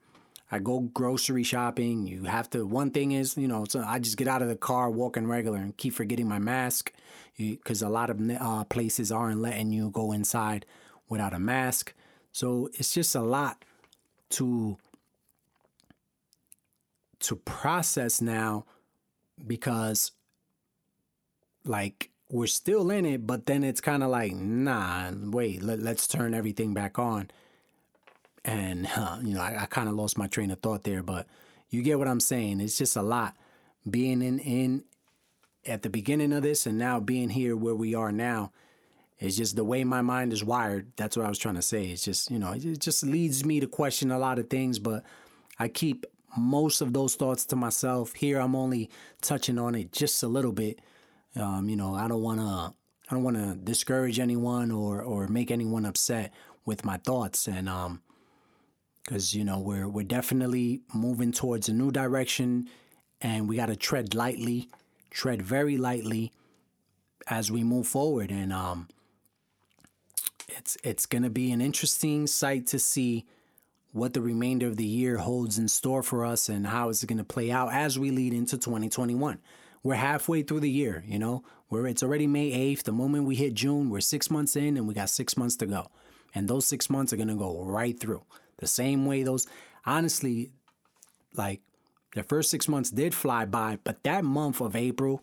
I 0.53 0.59
go 0.59 0.81
grocery 0.81 1.45
shopping. 1.45 2.07
You 2.07 2.25
have 2.25 2.51
to. 2.51 2.67
One 2.67 2.91
thing 2.91 3.13
is, 3.13 3.39
you 3.39 3.49
know, 3.49 3.65
so 3.67 3.83
I 3.85 3.99
just 3.99 4.19
get 4.19 4.29
out 4.29 4.43
of 4.43 4.49
the 4.49 4.57
car, 4.57 4.91
walking 4.91 5.27
regular, 5.27 5.57
and 5.57 5.75
keep 5.79 5.95
forgetting 5.95 6.29
my 6.29 6.39
mask 6.39 6.93
because 7.39 7.81
a 7.81 7.89
lot 7.89 8.11
of 8.11 8.21
uh, 8.31 8.65
places 8.65 9.11
aren't 9.11 9.41
letting 9.41 9.73
you 9.73 9.89
go 9.89 10.13
inside 10.13 10.67
without 11.09 11.33
a 11.33 11.39
mask. 11.39 11.95
So 12.33 12.69
it's 12.75 12.93
just 12.93 13.15
a 13.15 13.23
lot 13.23 13.65
to 14.31 14.77
to 17.21 17.37
process 17.37 18.21
now 18.21 18.67
because 19.47 20.11
like 21.65 22.11
we're 22.29 22.47
still 22.47 22.91
in 22.91 23.07
it, 23.07 23.27
but 23.27 23.47
then 23.47 23.65
it's 23.65 23.81
kind 23.81 24.03
of 24.03 24.11
like, 24.11 24.33
nah, 24.33 25.11
wait, 25.13 25.63
let, 25.63 25.81
us 25.81 26.07
turn 26.07 26.35
everything 26.35 26.75
back 26.75 26.99
on. 26.99 27.31
And, 28.45 28.89
uh, 28.97 29.19
you 29.23 29.35
know, 29.35 29.41
I, 29.41 29.63
I 29.63 29.67
kind 29.67 29.89
of 29.89 29.95
lost 29.95 30.19
my 30.19 30.27
train 30.27 30.51
of 30.51 30.61
thought 30.61 30.85
there, 30.85 31.03
but 31.03 31.27
you 31.71 31.83
get 31.83 31.99
what 31.99 32.09
I'm 32.09 32.21
saying. 32.21 32.61
It's 32.61 32.79
just 32.79 32.97
a 32.97 33.03
lot 33.03 33.37
being 33.89 34.23
in, 34.23 34.39
in 34.41 34.85
at 35.67 35.83
the 35.83 35.91
beginning 35.91 36.33
of 36.33 36.43
this 36.43 36.67
and 36.67 36.79
now 36.79 37.01
being 37.01 37.31
here 37.31 37.57
where 37.57 37.75
we 37.75 37.95
are 37.95 38.13
now. 38.13 38.53
It's 39.19 39.37
just 39.37 39.55
the 39.55 39.65
way 39.65 39.85
my 39.85 40.03
mind 40.03 40.33
is 40.33 40.43
wired. 40.43 40.93
That's 40.97 41.17
what 41.17 41.27
I 41.27 41.29
was 41.29 41.39
trying 41.39 41.55
to 41.55 41.63
say. 41.63 41.87
It's 41.87 42.05
just, 42.05 42.31
you 42.31 42.41
know, 42.41 42.53
it 42.53 42.81
just 42.81 43.05
leads 43.05 43.45
me 43.45 43.61
to 43.61 43.69
question 43.69 44.11
a 44.11 44.19
lot 44.19 44.41
of 44.41 44.51
things, 44.51 44.81
but 44.81 45.05
I 45.61 45.69
keep 45.69 46.07
most 46.37 46.81
of 46.81 46.93
those 46.93 47.15
thoughts 47.15 47.45
to 47.47 47.57
myself. 47.57 48.15
Here, 48.15 48.41
I'm 48.41 48.57
only 48.57 48.91
touching 49.21 49.61
on 49.61 49.77
it 49.77 49.93
just 49.93 50.23
a 50.25 50.29
little 50.29 50.51
bit 50.51 50.81
um, 51.37 51.69
you 51.69 51.77
know, 51.77 51.95
I 51.95 52.09
don't 52.09 52.23
want 52.23 52.41
to 52.41 52.75
I 53.11 53.15
don't 53.15 53.25
want 53.25 53.37
to 53.37 53.55
discourage 53.55 54.19
anyone 54.19 54.71
or 54.71 55.03
or 55.03 55.29
make 55.29 55.51
anyone 55.51 55.85
upset 55.85 56.33
with 56.65 56.85
my 56.85 56.99
thoughts 56.99 57.49
and 57.49 57.69
um 57.69 58.03
cuz 59.05 59.35
you 59.35 59.45
know, 59.45 59.59
we're 59.59 59.89
we're 59.89 60.05
definitely 60.05 60.83
moving 60.95 61.33
towards 61.33 61.69
a 61.69 61.73
new 61.73 61.91
direction 61.91 62.69
and 63.21 63.49
we 63.49 63.57
got 63.57 63.67
to 63.67 63.77
tread 63.77 64.15
lightly, 64.15 64.69
tread 65.11 65.43
very 65.43 65.77
lightly 65.77 66.33
as 67.29 67.51
we 67.51 67.63
move 67.63 67.87
forward 67.87 68.31
and 68.31 68.53
um 68.53 68.89
it's 70.49 70.77
it's 70.83 71.07
to 71.23 71.31
be 71.31 71.53
an 71.53 71.61
interesting 71.61 72.27
sight 72.27 72.67
to 72.67 72.79
see 72.79 73.25
what 73.93 74.13
the 74.13 74.21
remainder 74.21 74.67
of 74.67 74.77
the 74.77 74.85
year 74.85 75.19
holds 75.19 75.57
in 75.57 75.69
store 75.69 76.03
for 76.03 76.25
us 76.25 76.49
and 76.49 76.67
how 76.67 76.89
it's 76.89 77.05
to 77.19 77.25
play 77.25 77.51
out 77.51 77.73
as 77.73 77.99
we 77.99 78.11
lead 78.11 78.33
into 78.33 78.59
2021 78.59 79.39
we're 79.83 79.95
halfway 79.95 80.43
through 80.43 80.61
the 80.61 80.71
year, 80.71 81.05
you 81.07 81.19
know, 81.19 81.43
where 81.69 81.87
it's 81.87 82.03
already 82.03 82.27
May 82.27 82.51
8th. 82.51 82.85
The 82.85 82.93
moment 82.93 83.27
we 83.27 83.35
hit 83.35 83.55
June, 83.55 83.91
we're 83.91 84.01
six 84.01 84.31
months 84.31 84.55
in 84.55 84.77
and 84.77 84.87
we 84.87 84.95
got 84.95 85.11
six 85.11 85.37
months 85.37 85.57
to 85.57 85.67
go. 85.67 85.91
And 86.35 86.49
those 86.49 86.67
six 86.67 86.89
months 86.89 87.13
are 87.13 87.17
to 87.29 87.35
go 87.35 87.63
right 87.63 87.99
through. 87.99 88.23
The 88.63 88.69
same 88.69 89.07
way 89.07 89.25
those, 89.25 89.49
honestly, 89.85 90.53
like 91.35 91.63
the 92.15 92.23
first 92.23 92.49
six 92.49 92.69
months 92.69 92.93
did 92.93 93.13
fly 93.13 93.45
by, 93.45 93.81
but 93.83 94.05
that 94.05 94.23
month 94.23 94.61
of 94.61 94.77
April, 94.77 95.21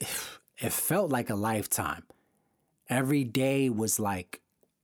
it 0.00 0.72
felt 0.72 1.12
like 1.12 1.30
a 1.30 1.36
lifetime. 1.36 2.02
Every 2.90 3.22
day 3.22 3.70
was 3.70 4.00
like, 4.00 4.40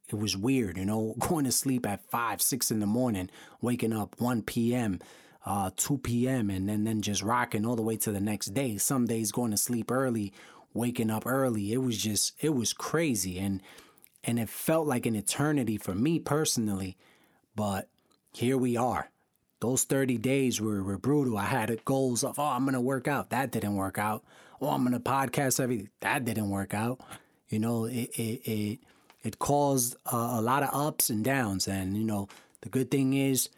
it 0.09 0.15
was 0.15 0.37
weird, 0.37 0.79
you 0.79 0.85
know, 0.85 1.17
going 1.19 1.45
to 1.45 1.51
sleep 1.51 1.85
at 1.85 2.09
five, 2.13 2.41
six 2.41 2.71
in 2.71 2.79
the 2.79 2.87
morning, 2.87 3.29
waking 3.61 3.93
up 3.93 4.15
1 4.21 4.43
p.m., 4.43 5.01
uh, 5.45 5.73
2 5.77 5.99
p.m. 5.99 6.49
and 6.49 6.69
then, 6.69 6.85
then 6.85 7.03
just 7.03 7.25
rocking 7.25 7.67
all 7.67 7.75
the 7.75 7.83
way 7.83 7.97
to 7.97 8.13
the 8.13 8.21
next 8.21 8.55
day. 8.55 8.79
Some 8.79 9.07
days 9.07 9.33
going 9.33 9.51
to 9.51 9.57
sleep 9.57 9.91
early, 9.91 10.33
waking 10.75 11.11
up 11.11 11.27
early. 11.27 11.73
It 11.73 11.79
was 11.79 11.99
just, 11.99 12.35
it 12.39 12.55
was 12.55 12.73
crazy. 12.73 13.41
And, 13.41 13.61
and 14.23 14.39
it 14.39 14.49
felt 14.49 14.87
like 14.87 15.07
an 15.07 15.17
eternity 15.17 15.77
for 15.77 15.97
me 15.97 16.21
personally. 16.21 16.97
But 17.55 17.89
here 18.33 18.57
we 18.57 18.77
are. 18.77 19.11
Those 19.61 19.85
30 19.85 20.19
days 20.19 20.61
were, 20.61 20.83
were 20.83 20.99
brutal. 20.99 21.39
I 21.39 21.45
had 21.45 21.85
goals 21.85 22.25
of, 22.25 22.39
oh, 22.39 22.43
I'm 22.45 22.65
going 22.65 22.75
to 22.75 22.81
work 22.81 23.07
out. 23.07 23.31
That 23.31 23.53
didn't 23.53 23.77
work 23.77 23.99
out. 23.99 24.25
Oh, 24.61 24.71
I'm 24.71 24.83
going 24.83 24.93
to 24.93 25.01
podcast 25.01 25.61
everything. 25.61 25.91
That 26.01 26.25
didn't 26.25 26.51
work 26.51 26.75
out. 26.75 27.01
You 27.49 27.59
know, 27.59 27.85
it, 27.85 28.11
it, 28.15 28.51
it, 28.51 28.79
it 29.23 29.39
caused 29.39 29.97
a, 30.11 30.17
a 30.17 30.41
lot 30.41 30.63
of 30.63 30.71
ups 30.73 31.11
and 31.11 31.25
downs. 31.25 31.69
And, 31.69 31.97
you 31.97 32.05
know, 32.05 32.29
the 32.63 32.71
good 32.71 32.91
thing 32.91 33.15
is 33.15 33.51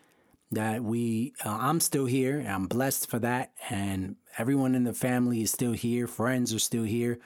that 0.53 0.83
we, 0.83 1.33
uh, 1.45 1.57
I'm 1.59 1.81
still 1.81 2.07
here. 2.07 2.45
I'm 2.47 2.67
blessed 2.67 3.09
for 3.09 3.19
that. 3.21 3.53
And 3.71 4.17
everyone 4.37 4.75
in 4.75 4.85
the 4.85 4.93
family 4.93 5.43
is 5.43 5.51
still 5.51 5.73
here. 5.73 6.07
Friends 6.07 6.53
are 6.53 6.59
still 6.59 6.85
here. 6.85 7.19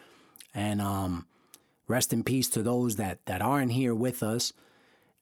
And, 0.55 0.81
um, 0.81 1.27
rest 1.89 2.13
in 2.13 2.23
peace 2.23 2.49
to 2.51 2.63
those 2.63 2.97
that, 2.97 3.25
that 3.27 3.43
aren't 3.43 3.73
here 3.73 3.95
with 3.95 4.23
us. 4.23 4.53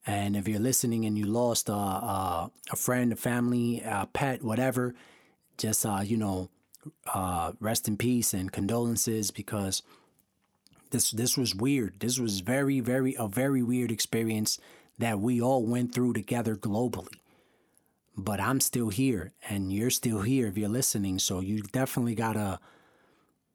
And 0.07 0.37
if 0.37 0.47
you're 0.47 0.59
listening 0.59 1.05
and 1.05 1.17
you 1.17 1.25
lost 1.25 1.67
a, 1.67 1.73
a, 1.73 2.51
a 2.71 2.75
friend, 2.77 3.11
a 3.11 3.17
family, 3.17 3.81
a 3.85 4.07
pet, 4.11 4.41
whatever, 4.41 4.95
just, 5.57 5.85
uh, 5.85 5.99
you 6.01 6.15
know, 6.15 6.49
uh, 7.13 7.51
rest 7.59 7.89
in 7.89 7.97
peace 7.97 8.33
and 8.33 8.49
condolences 8.49 9.31
because 9.31 9.83
this 10.91 11.11
this 11.11 11.37
was 11.37 11.53
weird. 11.53 11.99
This 11.99 12.17
was 12.17 12.39
very, 12.39 12.79
very 12.79 13.15
a 13.19 13.27
very 13.27 13.61
weird 13.61 13.91
experience 13.91 14.57
that 14.97 15.19
we 15.19 15.41
all 15.41 15.65
went 15.65 15.93
through 15.93 16.13
together 16.13 16.55
globally. 16.55 17.19
But 18.15 18.39
I'm 18.39 18.61
still 18.61 18.89
here 18.89 19.33
and 19.49 19.73
you're 19.73 19.89
still 19.89 20.21
here 20.21 20.47
if 20.47 20.57
you're 20.57 20.69
listening. 20.69 21.19
So 21.19 21.41
you 21.41 21.61
definitely 21.61 22.15
gotta 22.15 22.59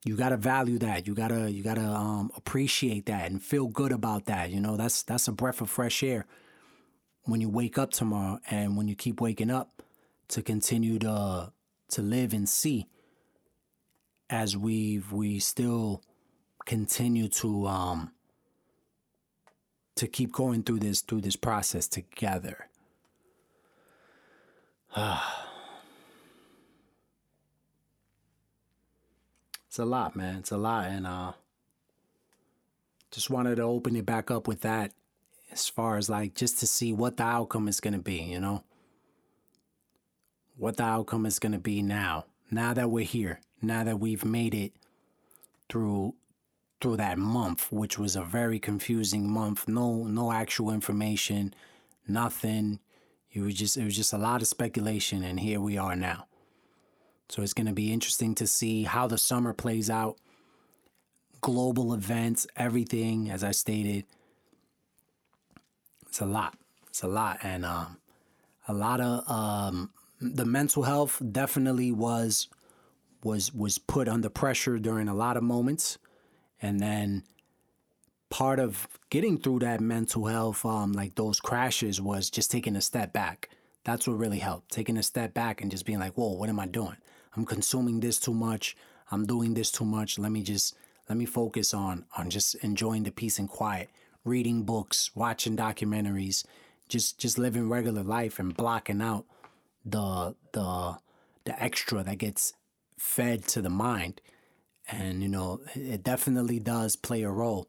you 0.04 0.16
gotta 0.16 0.36
value 0.36 0.78
that. 0.78 1.06
You 1.06 1.14
gotta 1.14 1.50
you 1.50 1.62
gotta 1.62 1.84
um, 1.84 2.32
appreciate 2.36 3.06
that 3.06 3.30
and 3.30 3.42
feel 3.42 3.68
good 3.68 3.92
about 3.92 4.26
that. 4.26 4.50
You 4.50 4.60
know, 4.60 4.76
that's 4.76 5.02
that's 5.02 5.28
a 5.28 5.32
breath 5.32 5.60
of 5.60 5.70
fresh 5.70 6.02
air 6.02 6.26
when 7.24 7.40
you 7.40 7.48
wake 7.48 7.78
up 7.78 7.92
tomorrow 7.92 8.40
and 8.50 8.76
when 8.76 8.88
you 8.88 8.96
keep 8.96 9.20
waking 9.20 9.50
up 9.50 9.82
to 10.28 10.42
continue 10.42 10.98
to 10.98 11.52
to 11.90 12.02
live 12.02 12.32
and 12.32 12.48
see 12.48 12.88
as 14.28 14.56
we 14.56 15.02
we 15.12 15.38
still 15.38 16.02
continue 16.64 17.28
to 17.28 17.66
um 17.66 18.10
to 19.94 20.08
keep 20.08 20.32
going 20.32 20.62
through 20.64 20.80
this 20.80 21.00
through 21.00 21.20
this 21.20 21.36
process 21.36 21.86
together. 21.86 22.66
it's 29.72 29.78
a 29.78 29.86
lot, 29.86 30.14
man. 30.14 30.36
It's 30.36 30.50
a 30.50 30.58
lot 30.58 30.88
and 30.88 31.06
uh 31.06 31.32
just 33.10 33.30
wanted 33.30 33.56
to 33.56 33.62
open 33.62 33.96
it 33.96 34.04
back 34.04 34.30
up 34.30 34.46
with 34.46 34.60
that 34.60 34.92
as 35.50 35.66
far 35.66 35.96
as 35.96 36.10
like 36.10 36.34
just 36.34 36.58
to 36.60 36.66
see 36.66 36.92
what 36.92 37.16
the 37.16 37.22
outcome 37.22 37.68
is 37.68 37.80
to 37.80 37.98
be, 37.98 38.16
you 38.16 38.38
know? 38.38 38.64
What 40.58 40.76
the 40.76 40.82
outcome 40.82 41.24
is 41.24 41.38
to 41.38 41.58
be 41.58 41.80
now. 41.80 42.26
Now 42.50 42.74
that 42.74 42.90
we're 42.90 43.06
here, 43.06 43.40
now 43.62 43.82
that 43.82 43.98
we've 43.98 44.26
made 44.26 44.54
it 44.54 44.74
through 45.70 46.16
through 46.82 46.98
that 46.98 47.16
month, 47.16 47.72
which 47.72 47.98
was 47.98 48.14
a 48.14 48.22
very 48.22 48.58
confusing 48.58 49.26
month. 49.26 49.66
No 49.68 50.04
no 50.04 50.32
actual 50.32 50.70
information, 50.70 51.54
nothing. 52.06 52.78
It 53.32 53.40
was 53.40 53.54
just 53.54 53.78
it 53.78 53.84
was 53.84 53.96
just 53.96 54.12
a 54.12 54.18
lot 54.18 54.42
of 54.42 54.48
speculation 54.48 55.24
and 55.24 55.40
here 55.40 55.62
we 55.62 55.78
are 55.78 55.96
now. 55.96 56.26
So 57.28 57.42
it's 57.42 57.54
going 57.54 57.66
to 57.66 57.72
be 57.72 57.92
interesting 57.92 58.34
to 58.36 58.46
see 58.46 58.84
how 58.84 59.06
the 59.06 59.18
summer 59.18 59.52
plays 59.52 59.88
out. 59.88 60.18
Global 61.40 61.94
events, 61.94 62.46
everything 62.56 63.30
as 63.30 63.42
I 63.42 63.50
stated 63.52 64.04
it's 66.12 66.20
a 66.20 66.26
lot. 66.26 66.54
It's 66.88 67.02
a 67.02 67.08
lot, 67.08 67.38
and 67.42 67.64
um, 67.64 67.96
a 68.68 68.74
lot 68.74 69.00
of 69.00 69.26
um, 69.30 69.88
the 70.20 70.44
mental 70.44 70.82
health 70.82 71.22
definitely 71.32 71.90
was 71.90 72.48
was 73.24 73.50
was 73.54 73.78
put 73.78 74.08
under 74.08 74.28
pressure 74.28 74.78
during 74.78 75.08
a 75.08 75.14
lot 75.14 75.38
of 75.38 75.42
moments, 75.42 75.96
and 76.60 76.78
then 76.80 77.22
part 78.28 78.58
of 78.58 78.86
getting 79.08 79.38
through 79.38 79.60
that 79.60 79.80
mental 79.80 80.26
health, 80.26 80.66
um, 80.66 80.92
like 80.92 81.14
those 81.14 81.40
crashes, 81.40 81.98
was 81.98 82.28
just 82.28 82.50
taking 82.50 82.76
a 82.76 82.82
step 82.82 83.14
back. 83.14 83.48
That's 83.84 84.06
what 84.06 84.18
really 84.18 84.38
helped. 84.38 84.70
Taking 84.70 84.98
a 84.98 85.02
step 85.02 85.32
back 85.32 85.62
and 85.62 85.70
just 85.70 85.86
being 85.86 85.98
like, 85.98 86.12
"Whoa, 86.12 86.32
what 86.32 86.50
am 86.50 86.60
I 86.60 86.66
doing? 86.66 86.98
I'm 87.36 87.44
consuming 87.44 88.00
this 88.00 88.18
too 88.18 88.34
much. 88.34 88.76
I'm 89.10 89.26
doing 89.26 89.54
this 89.54 89.70
too 89.70 89.84
much. 89.84 90.18
Let 90.18 90.32
me 90.32 90.42
just 90.42 90.74
let 91.08 91.18
me 91.18 91.26
focus 91.26 91.74
on 91.74 92.04
on 92.16 92.30
just 92.30 92.54
enjoying 92.56 93.02
the 93.02 93.10
peace 93.10 93.38
and 93.38 93.48
quiet." 93.48 93.90
reading 94.24 94.62
books, 94.62 95.10
watching 95.14 95.56
documentaries, 95.56 96.44
just 96.88 97.18
just 97.18 97.38
living 97.38 97.68
regular 97.68 98.02
life 98.02 98.38
and 98.38 98.56
blocking 98.56 99.00
out 99.00 99.24
the 99.84 100.34
the 100.52 100.98
the 101.44 101.62
extra 101.62 102.02
that 102.02 102.18
gets 102.18 102.54
fed 102.98 103.46
to 103.48 103.62
the 103.62 103.70
mind. 103.70 104.20
And 104.88 105.22
you 105.22 105.28
know, 105.28 105.60
it 105.74 106.02
definitely 106.02 106.58
does 106.58 106.96
play 106.96 107.22
a 107.22 107.30
role 107.30 107.68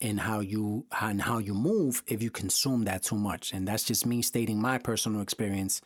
in 0.00 0.18
how 0.18 0.40
you 0.40 0.86
and 1.00 1.22
how 1.22 1.38
you 1.38 1.54
move 1.54 2.02
if 2.06 2.22
you 2.22 2.30
consume 2.30 2.84
that 2.84 3.02
too 3.02 3.16
much. 3.16 3.52
And 3.52 3.66
that's 3.66 3.84
just 3.84 4.06
me 4.06 4.22
stating 4.22 4.60
my 4.60 4.78
personal 4.78 5.20
experience. 5.20 5.80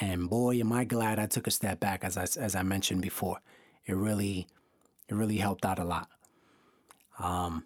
And 0.00 0.28
boy, 0.28 0.58
am 0.60 0.72
I 0.72 0.84
glad 0.84 1.18
I 1.18 1.26
took 1.26 1.46
a 1.46 1.50
step 1.50 1.80
back 1.80 2.04
as 2.04 2.16
I 2.16 2.26
as 2.40 2.54
I 2.54 2.62
mentioned 2.62 3.02
before. 3.02 3.40
It 3.86 3.94
really 3.94 4.46
it 5.08 5.14
really 5.14 5.38
helped 5.38 5.64
out 5.64 5.78
a 5.78 5.84
lot. 5.84 6.08
Um 7.18 7.64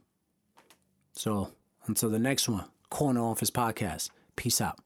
so 1.12 1.52
until 1.86 2.10
the 2.10 2.18
next 2.18 2.48
one, 2.48 2.66
Corner 2.90 3.22
Office 3.22 3.50
Podcast. 3.50 4.10
Peace 4.36 4.60
out. 4.60 4.78